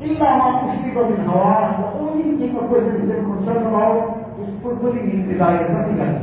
إلا 0.00 0.30
ما 0.38 0.48
أشرك 0.70 0.96
من 0.96 1.26
هواه, 1.26 1.76
the 1.76 1.88
only 1.98 2.38
thing 2.38 2.56
a 2.56 2.62
person 2.70 3.02
is 3.04 3.20
concerned 3.26 3.66
about 3.66 4.30
is 4.40 4.48
fulfilling 4.62 5.10
his 5.10 5.22
desires, 5.28 5.66
nothing 5.74 5.98
else. 6.00 6.22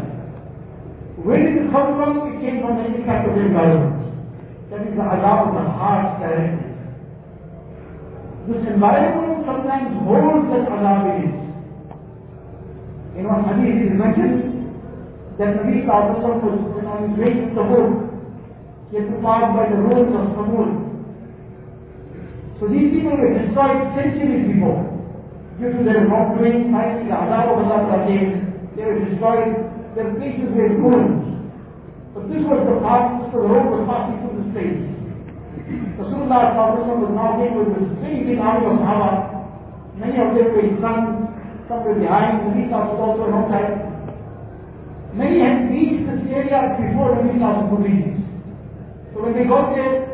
Where 1.27 1.43
did 1.43 1.59
it 1.61 1.71
come 1.75 1.93
from? 1.99 2.11
It 2.31 2.39
came 2.41 2.63
from 2.63 2.77
the 2.79 2.85
impact 2.95 3.27
of 3.29 3.35
the 3.35 3.41
environment. 3.51 4.00
That 4.72 4.88
is 4.88 4.96
of 4.96 5.52
the 5.52 5.68
heart 5.68 6.16
directly. 6.24 6.72
This 8.48 8.64
environment 8.72 9.44
sometimes 9.44 10.00
holds 10.00 10.48
that 10.48 10.64
in 10.64 11.28
it. 11.28 11.36
In 13.20 13.28
one 13.28 13.44
hadith 13.52 13.84
it 13.84 13.92
is 13.92 13.98
mentioned 14.00 14.72
that 15.36 15.60
Nabi 15.60 15.84
Sallallahu 15.84 16.72
was 16.72 16.88
on 16.88 17.04
his 17.04 17.20
way 17.20 17.32
to 17.36 17.52
Tabuk. 17.52 18.00
He 18.88 18.96
had 18.96 19.12
to 19.12 19.20
pass 19.20 19.44
by 19.52 19.68
the 19.68 19.76
roads 19.76 20.08
of 20.08 20.40
Samud. 20.40 20.72
So 22.56 22.64
these 22.72 22.96
people 22.96 23.12
were 23.12 23.28
destroyed 23.28 23.92
centuries 23.92 24.56
before. 24.56 24.88
Due 25.60 25.68
to 25.68 25.84
their 25.84 26.08
wrongdoing, 26.08 26.72
finally 26.72 27.12
the 27.12 27.16
azab 27.20 27.60
of 27.60 27.60
Allah. 27.60 28.08
They 28.08 28.84
were 28.88 29.04
destroyed. 29.04 29.68
Their 30.00 30.16
places 30.16 30.48
were 30.56 30.72
ruined. 30.80 31.32
But 32.22 32.30
this 32.30 32.46
was 32.46 32.62
the 32.70 32.78
path, 32.86 33.34
so 33.34 33.42
the 33.42 33.50
road 33.50 33.66
was 33.66 33.82
passing 33.90 34.22
through 34.22 34.46
this 34.46 34.50
place. 34.54 34.78
Rasulullah 35.98 36.54
was 36.54 37.10
now 37.18 37.34
came 37.34 37.58
with 37.58 37.74
this 37.74 37.98
very 37.98 38.22
big 38.22 38.38
army 38.38 38.62
of 38.62 38.78
Sahaba. 38.78 39.42
Many 39.98 40.22
of 40.22 40.30
them 40.30 40.54
were 40.54 40.62
in 40.62 40.78
front, 40.78 41.34
some 41.66 41.82
were 41.82 41.98
behind, 41.98 42.46
the 42.46 42.62
Nabi 42.62 42.94
was 42.94 43.02
also 43.02 43.26
alongside. 43.26 43.74
Many 45.18 45.42
had 45.42 45.66
reached 45.66 46.06
this 46.06 46.22
area 46.30 46.78
before 46.78 47.18
the 47.18 47.26
Nabi 47.26 47.66
could 47.74 47.90
reach. 47.90 48.14
So 49.10 49.26
when 49.26 49.34
they 49.34 49.42
got 49.42 49.74
there, 49.74 50.06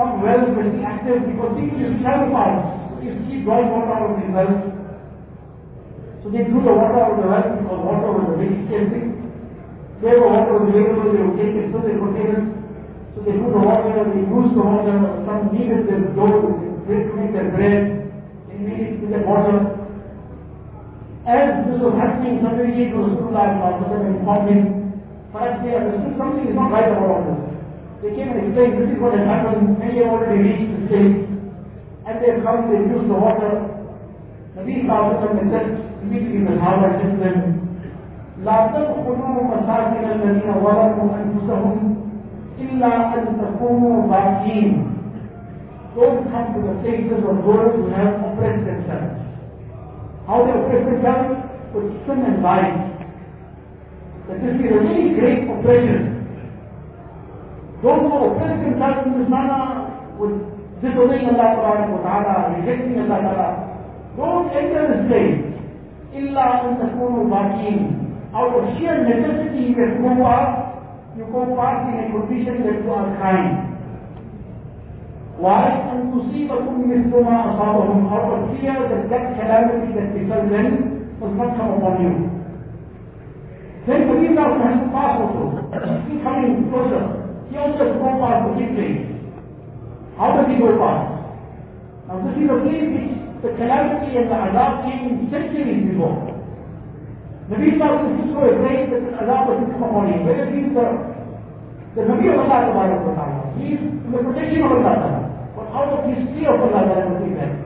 some 0.00 0.24
wells 0.24 0.48
were 0.48 0.64
still 0.64 0.80
active 0.80 1.28
because 1.28 1.60
people 1.60 1.76
used 1.76 1.92
to 1.92 2.08
travel 2.08 2.32
fast. 2.32 2.88
So 2.88 3.04
used 3.04 3.20
to 3.20 3.24
keep 3.28 3.44
drawing 3.44 3.68
water 3.68 3.92
out 3.92 4.08
of 4.08 4.16
these 4.16 4.32
wells. 4.32 4.64
So 6.24 6.32
they 6.32 6.48
drew 6.48 6.64
the 6.64 6.72
water 6.72 7.04
out 7.04 7.12
of 7.12 7.20
the 7.20 7.28
wells 7.28 7.52
because 7.52 7.80
water 7.84 8.16
was 8.16 8.32
a 8.32 8.36
very 8.40 8.64
scarce 8.64 8.88
thing. 8.96 9.27
Wherever 9.98 10.30
water 10.30 10.52
was 10.62 10.70
available, 10.70 11.10
they 11.10 11.22
would 11.26 11.38
take 11.42 11.54
it 11.58 11.74
to 11.74 11.78
their 11.82 11.98
containers. 11.98 12.46
So 13.18 13.26
they 13.26 13.34
put 13.34 13.50
the 13.50 13.62
water, 13.66 14.06
they 14.14 14.22
used 14.22 14.54
the 14.54 14.62
water, 14.62 14.94
some 15.26 15.50
needed 15.50 15.90
their 15.90 16.14
dough, 16.14 16.54
they 16.86 17.02
to 17.02 17.12
make 17.18 17.34
their 17.34 17.50
bread, 17.50 18.06
they 18.46 18.54
to 19.02 19.06
get 19.10 19.26
water. 19.26 19.74
As 21.26 21.66
this 21.66 21.82
was 21.82 21.98
happening, 21.98 22.38
somebody 22.40 22.78
came 22.78 22.94
to 22.94 23.10
Rasulullah 23.10 23.58
and 23.58 24.16
informed 24.16 24.48
him, 24.48 24.62
perhaps 25.34 25.66
they 25.66 25.74
understood 25.74 26.14
something 26.14 26.46
is 26.46 26.54
not 26.54 26.70
right 26.70 26.88
about 26.88 27.10
all 27.10 27.22
this. 27.26 27.42
They 28.00 28.14
came 28.14 28.30
and 28.30 28.38
explained 28.48 28.78
this 28.78 28.94
is 28.94 29.02
what 29.02 29.18
has 29.18 29.26
happened, 29.26 29.82
many 29.82 29.98
have 29.98 30.14
already 30.14 30.46
reached 30.46 30.70
the 30.72 30.80
stage, 30.86 31.26
and 32.06 32.14
they 32.22 32.38
have 32.38 32.46
come, 32.46 32.70
they 32.70 32.86
used 32.86 33.10
the 33.10 33.18
water. 33.18 33.66
Nabi 34.54 34.86
Sallallahu 34.86 35.26
Alaihi 35.26 35.50
said, 35.52 35.66
immediately 36.06 36.46
the 36.46 36.54
Sahaba 36.56 36.96
said 36.96 37.10
to 37.12 37.18
them, 37.18 37.67
لا 38.44 38.66
تدخلوا 38.66 39.42
مساكن 39.52 40.04
الذين 40.10 40.52
ظلموا 40.64 41.10
انفسهم 41.22 41.96
الا 42.60 43.14
ان 43.14 43.24
تكونوا 43.42 44.06
باقين 44.06 44.84
Don't 45.96 46.30
come 46.30 46.54
to 46.54 46.60
the 46.62 46.74
places 46.82 47.24
of 47.26 47.36
those 47.42 47.74
who 47.74 47.88
have 47.90 48.14
oppressed 48.22 48.64
themselves. 48.70 49.18
How 50.28 50.44
they 50.46 50.52
oppress 50.54 50.84
themselves? 50.86 51.42
With 51.74 51.90
sin 52.06 52.18
and 52.28 52.38
violence. 52.40 53.02
That 54.28 54.38
this 54.44 54.54
is 54.62 54.70
a 54.70 54.78
very 54.78 55.08
great 55.18 55.50
oppression. 55.50 56.22
Those 57.82 58.00
who 58.06 58.14
oppress 58.30 58.54
themselves 58.62 59.00
in 59.06 59.12
this 59.18 59.28
manner 59.28 59.90
with 60.20 60.38
disobeying 60.84 61.34
Allah 61.34 61.50
Ta'ala, 62.06 62.36
rejecting 62.54 63.00
Allah 63.02 63.18
Ta'ala, 63.26 63.48
don't 64.16 64.48
enter 64.54 64.82
this 64.92 65.02
place. 65.10 65.48
إلا 66.14 66.64
أن 66.64 66.78
تكونوا 66.78 67.24
باقين 67.30 67.97
out 68.33 68.53
of 68.57 68.63
sheer 68.77 68.97
necessity 69.05 69.69
you 69.69 69.75
can 69.75 70.01
go 70.01 70.11
past, 70.23 70.73
you 71.17 71.25
go 71.29 71.45
past 71.53 71.85
in 71.89 71.95
a 72.01 72.05
condition 72.09 72.65
that 72.65 72.81
you 72.81 72.91
are 72.91 73.09
crying. 73.17 73.73
Why? 75.37 75.65
أن 75.91 76.11
تصيبكم 76.13 76.75
مثل 76.89 77.23
ما 77.23 77.35
أصابهم 77.49 78.09
out 78.09 78.33
of 78.33 78.59
fear 78.59 78.73
that 78.89 79.09
that 79.09 79.25
calamity 79.37 79.93
that 79.93 80.13
befell 80.13 80.45
them 80.49 80.67
will 81.19 81.33
not 81.33 81.57
come 81.57 81.69
upon 81.77 82.01
you. 82.03 82.13
Then 83.85 84.07
the 84.07 84.15
people 84.15 84.47
has 84.63 84.79
to 84.79 84.87
pass 84.93 85.19
also. 85.19 85.59
He's 86.07 86.21
coming 86.23 86.69
closer. 86.71 87.03
He 87.49 87.57
also 87.57 87.77
has 87.83 87.91
to 87.93 87.99
go 87.99 88.09
past 88.21 88.39
the 88.47 88.51
big 88.57 88.71
place. 88.77 89.01
How 90.17 90.37
does 90.37 90.47
he 90.47 90.57
go 90.57 90.77
past? 90.79 91.13
Now 92.07 92.21
this 92.23 92.37
is 92.37 92.47
a 92.49 92.57
place 92.63 92.87
which 92.95 93.11
the 93.43 93.49
calamity 93.59 94.17
and 94.17 94.31
the 94.31 94.37
azab 94.47 94.71
came 94.85 95.29
centuries 95.29 95.91
before. 95.91 96.26
Nabi 97.48 97.80
Sallallahu 97.80 98.12
is 98.20 98.28
so 98.28 98.44
afraid 98.44 98.92
that 98.92 99.00
the 99.08 99.12
azab 99.24 99.48
will 99.48 99.64
come 99.72 99.80
upon 99.88 100.12
him. 100.12 100.20
Whether 100.28 100.52
he 100.52 100.68
is 100.68 100.72
the, 100.76 100.84
the 101.96 102.02
Nabi 102.04 102.28
of 102.28 102.44
Allah 102.44 102.60
Subhanahu 102.68 103.08
wa 103.08 103.14
ta'ala. 103.16 103.40
He 103.56 103.72
is 103.72 103.80
in 103.80 104.12
the 104.12 104.20
protection 104.20 104.68
of 104.68 104.76
Allah 104.76 104.92
Ta'ala. 105.00 105.20
But 105.56 105.66
out 105.72 105.88
of 105.96 106.00
his 106.12 106.28
fear 106.36 106.52
of 106.52 106.60
Allah 106.60 106.84
Ta'ala 106.92 107.08
will 107.08 107.24
be 107.24 107.32
there. 107.32 107.56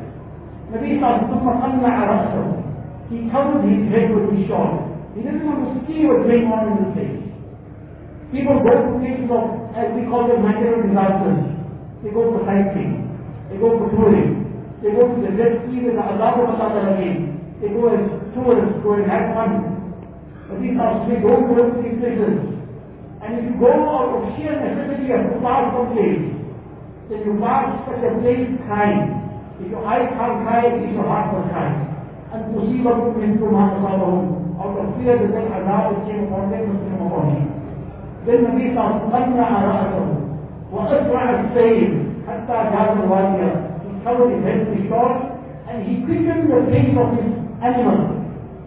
Nabi 0.70 1.02
Sallallahu 1.02 2.62
He 3.10 3.26
covered 3.34 3.66
his 3.66 3.82
head 3.90 4.06
with 4.14 4.30
his 4.38 4.46
shawl. 4.46 4.86
He 5.18 5.26
didn't 5.26 5.42
want 5.50 5.66
to 5.66 5.74
see 5.90 6.06
what's 6.06 6.30
going 6.30 6.46
on 6.46 6.62
in 6.62 6.74
this 6.78 6.90
place. 6.94 7.18
People 8.30 8.62
go 8.62 8.70
to 8.70 9.02
places 9.02 9.26
of, 9.34 9.44
as 9.74 9.90
we 9.98 10.06
call 10.06 10.30
them, 10.30 10.46
natural 10.46 10.78
disasters. 10.78 11.42
They 12.06 12.14
go 12.14 12.30
for 12.30 12.46
sightseeing. 12.46 13.02
They 13.50 13.58
go 13.58 13.74
for 13.82 13.90
touring. 13.98 14.46
They 14.78 14.94
go 14.94 15.10
to 15.10 15.18
the 15.26 15.34
Red 15.34 15.66
Sea 15.66 15.90
with 15.90 15.98
the 15.98 16.06
Azab 16.06 16.38
of 16.38 16.54
Allah 16.54 16.70
Ta'ala. 16.70 16.94
They 17.02 17.68
go 17.74 17.90
as 17.90 18.21
tourists, 18.35 18.79
go 18.83 18.97
and 18.97 19.05
have 19.09 19.33
fun. 19.35 19.51
But 20.47 20.61
these 20.63 20.77
are, 20.79 21.03
they 21.07 21.19
don't 21.19 21.47
go 21.51 21.59
to 21.67 21.75
these 21.83 21.97
places. 21.99 22.57
And 23.23 23.29
if 23.37 23.43
you 23.49 23.55
go 23.59 23.71
out 23.71 24.13
of 24.15 24.21
sheer 24.37 24.55
necessity 24.55 25.11
of 25.11 25.27
to 25.27 25.35
pass 25.43 25.73
some 25.75 25.91
place, 25.91 26.23
then 27.09 27.19
you 27.27 27.33
pass 27.43 27.83
such 27.87 28.03
a 28.03 28.11
place 28.23 28.47
crying. 28.67 29.17
If 29.59 29.73
your 29.73 29.83
eyes 29.83 30.07
can't 30.15 30.45
cry, 30.45 30.69
at 30.69 30.79
least 30.79 30.93
your 30.95 31.07
heart 31.09 31.33
will 31.33 31.47
cry. 31.49 31.71
And 32.31 32.53
to 32.53 32.59
see 32.69 32.79
what 32.85 32.99
you 33.03 33.13
can 33.17 33.39
do, 33.41 33.47
out 33.51 34.73
of 34.77 34.87
fear 34.99 35.15
that 35.17 35.31
then 35.31 35.47
Allah 35.53 35.93
will 35.93 36.03
came 36.05 36.27
upon 36.29 36.51
them, 36.51 36.63
will 36.67 36.81
came 36.83 37.01
upon 37.01 37.25
him. 37.33 37.45
Then 38.25 38.39
Nabi 38.45 38.65
Sallallahu 38.75 39.37
Alaihi 39.37 40.27
وأسرع 40.71 41.29
السير 41.29 41.89
حتى 42.27 42.57
جاء 42.71 42.93
الوادي. 42.93 43.51
He 43.87 44.03
covered 44.03 44.31
his 44.35 44.43
head 44.43 44.67
with 44.67 44.89
short 44.89 45.17
and 45.69 45.83
he 45.87 46.03
quickened 46.05 46.51
the 46.51 46.59
pace 46.71 46.91
of 46.97 47.09
his 47.15 47.31
animal, 47.63 48.20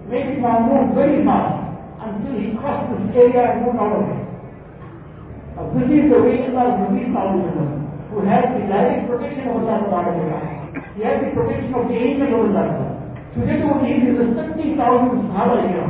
made 0.10 0.42
now 0.42 0.62
move 0.62 0.94
very 0.94 1.26
fast 1.26 1.66
until 2.02 2.34
he 2.38 2.54
crossed 2.58 2.90
this 2.94 3.16
area 3.16 3.44
and 3.52 3.66
moved 3.66 3.80
out 3.82 3.98
of 3.98 4.06
it. 4.06 4.22
Now 5.56 5.66
this 5.74 5.90
is 5.90 6.06
the 6.12 6.20
way 6.22 6.46
Allah 6.50 6.86
Nabi 6.86 7.10
Sallallahu 7.10 7.86
who 8.16 8.22
has 8.30 8.46
the 8.54 8.64
direct 8.70 9.10
protection 9.10 9.50
of 9.50 9.66
Allah 9.66 10.40
He 10.96 11.04
has 11.04 11.20
the 11.20 11.32
protection 11.36 11.74
of 11.76 11.90
the 11.90 11.98
angel 11.98 12.32
of 12.32 12.56
Allah. 12.56 12.96
Today 13.36 13.60
we 13.60 13.76
need 13.84 14.08
is 14.08 14.16
a 14.16 14.28
30,000 14.32 14.80
Sahaba 15.28 15.58
here. 15.68 15.90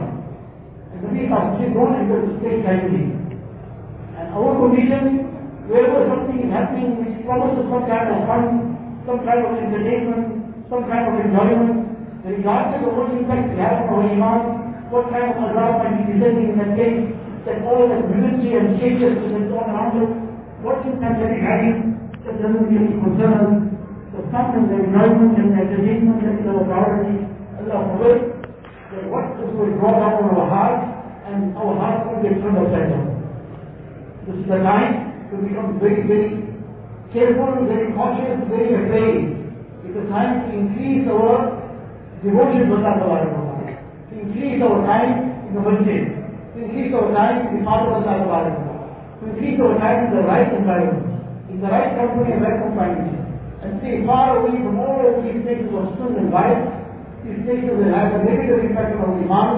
And 0.89 0.97
the 0.97 1.09
people 1.13 1.45
saying, 1.61 1.73
don't 1.77 1.93
enter 1.93 2.25
the 2.25 2.33
state 2.41 2.65
lightly. 2.65 3.13
And 4.17 4.33
our 4.33 4.57
condition, 4.57 5.29
wherever 5.69 6.09
something 6.09 6.41
is 6.41 6.49
happening 6.49 6.97
which 7.05 7.21
promises 7.21 7.69
some 7.69 7.85
kind 7.85 8.09
of 8.09 8.25
fun, 8.25 8.43
some 9.05 9.21
kind 9.21 9.45
of 9.45 9.53
entertainment, 9.61 10.65
some 10.73 10.89
kind 10.89 11.05
of 11.05 11.13
enjoyment, 11.21 11.84
regardless 12.25 12.81
of 12.81 12.97
what 12.97 13.13
impact 13.13 13.53
it 13.53 13.61
has 13.61 13.85
on 13.85 14.01
iman, 14.17 14.41
what 14.89 15.05
kind 15.13 15.29
of 15.29 15.37
azab 15.45 15.77
might 15.77 15.93
be 16.01 16.03
descending 16.09 16.53
in 16.53 16.57
that 16.57 16.73
case, 16.73 17.13
that 17.45 17.61
all 17.69 17.85
that 17.85 18.01
military 18.09 18.57
and 18.57 18.81
shakiness 18.81 19.21
and 19.21 19.45
so 19.53 19.61
on 19.61 19.69
around 19.69 19.93
us, 20.01 20.11
what 20.65 20.81
impact 20.89 21.21
that 21.21 21.29
is 21.37 21.41
having, 21.45 22.01
that 22.25 22.41
doesn't 22.41 22.65
really 22.65 22.97
concern 22.97 23.33
us. 23.37 23.53
The 24.17 24.21
fun 24.33 24.57
and 24.57 24.65
the 24.73 24.77
enjoyment 24.89 25.37
and 25.37 25.53
the 25.53 25.59
entertainment 25.61 26.17
that 26.25 26.41
is 26.41 26.47
our 26.49 26.65
priority, 26.65 27.29
Allah 27.61 27.93
forbid, 27.93 28.17
that 28.89 29.03
what 29.05 29.25
is 29.37 29.49
will 29.53 29.73
draw 29.77 29.93
down 29.93 30.25
on 30.25 30.33
our 30.33 30.49
hearts, 30.49 30.85
and 31.29 31.53
our 31.53 31.73
hearts 31.77 32.09
will 32.09 32.21
get 32.25 32.41
turned 32.41 32.57
upside 32.57 32.89
down. 32.89 33.21
This 34.25 34.41
is 34.41 34.47
the 34.49 34.57
time 34.65 35.29
to 35.29 35.37
become 35.45 35.77
very, 35.77 36.01
very 36.09 36.41
careful, 37.13 37.69
very 37.69 37.93
cautious, 37.93 38.41
very 38.49 38.73
afraid. 38.73 39.45
It's 39.85 39.93
a 39.93 40.05
time 40.09 40.49
to 40.49 40.57
increase 40.57 41.05
our 41.05 41.64
devotion 42.23 42.69
to 42.69 42.75
Allah 42.79 43.25
to 44.09 44.13
increase 44.15 44.61
our 44.61 44.79
time 44.85 45.47
in 45.47 45.51
the 45.55 45.61
masjid, 45.61 46.03
to 46.53 46.57
increase 46.63 46.93
our 46.93 47.11
time 47.11 47.51
in 47.51 47.59
the 47.59 47.61
path 47.65 47.83
of 47.87 48.05
Allah 48.05 48.75
to 49.19 49.23
increase 49.31 49.59
our 49.59 49.75
time 49.79 50.07
in 50.07 50.11
the 50.15 50.23
right 50.23 50.49
environment, 50.53 51.03
in 51.49 51.57
the 51.59 51.67
right 51.67 51.95
company 51.97 52.31
and 52.35 52.41
right 52.43 52.59
companionship, 52.61 53.23
and 53.63 53.79
stay 53.81 54.05
far 54.05 54.39
away 54.39 54.55
from 54.61 54.79
all 54.79 54.99
of 55.01 55.23
these 55.23 55.41
places 55.43 55.71
of 55.71 55.95
sin 55.97 56.15
and 56.19 56.29
vice, 56.31 56.63
these 57.23 57.39
places 57.43 57.73
that 57.81 57.91
have 57.91 58.15
a 58.15 58.21
negative 58.23 58.69
impact 58.69 58.95
on 58.95 59.03
our 59.03 59.15
iman. 59.19 59.49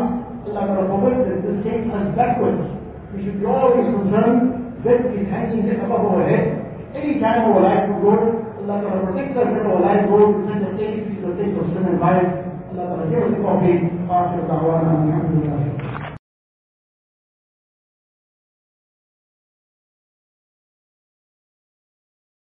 Allah 0.47 0.63
Taala 0.71 0.87
forbid 0.87 1.17
that 1.27 1.39
this 1.43 1.57
takes 1.67 1.91
us 1.91 2.07
backwards. 2.15 2.63
We 3.11 3.27
should 3.27 3.39
be 3.41 3.45
always 3.45 3.83
concerned 3.83 4.57
that 4.87 5.03
that 5.03 5.11
is 5.11 5.27
hanging 5.27 5.67
above 5.83 6.05
our 6.05 6.23
head. 6.23 6.63
Any 6.95 7.19
time 7.19 7.51
our 7.51 7.61
life 7.61 7.89
will 7.91 8.01
go, 8.01 8.13
Allah 8.63 8.81
Ta'ala 8.81 9.05
protect 9.11 9.37
us 9.37 9.47
that 9.47 9.65
our 9.67 9.79
life 9.79 10.07
goes 10.07 10.33
to 10.33 10.41
such 10.47 10.63
a 10.63 10.71
state, 10.75 11.03
to 11.19 11.27
the 11.27 11.33
state 11.35 11.55
of 11.55 11.65
sin 11.71 11.83
and 11.87 11.99
violence. 11.99 12.46
Allah 12.77 12.93
Ta'ala 12.93 13.09
give 13.09 13.23
us 13.23 13.31
the 13.33 13.41
taufeeq. 13.41 14.05
After 14.05 14.41
the 14.45 15.76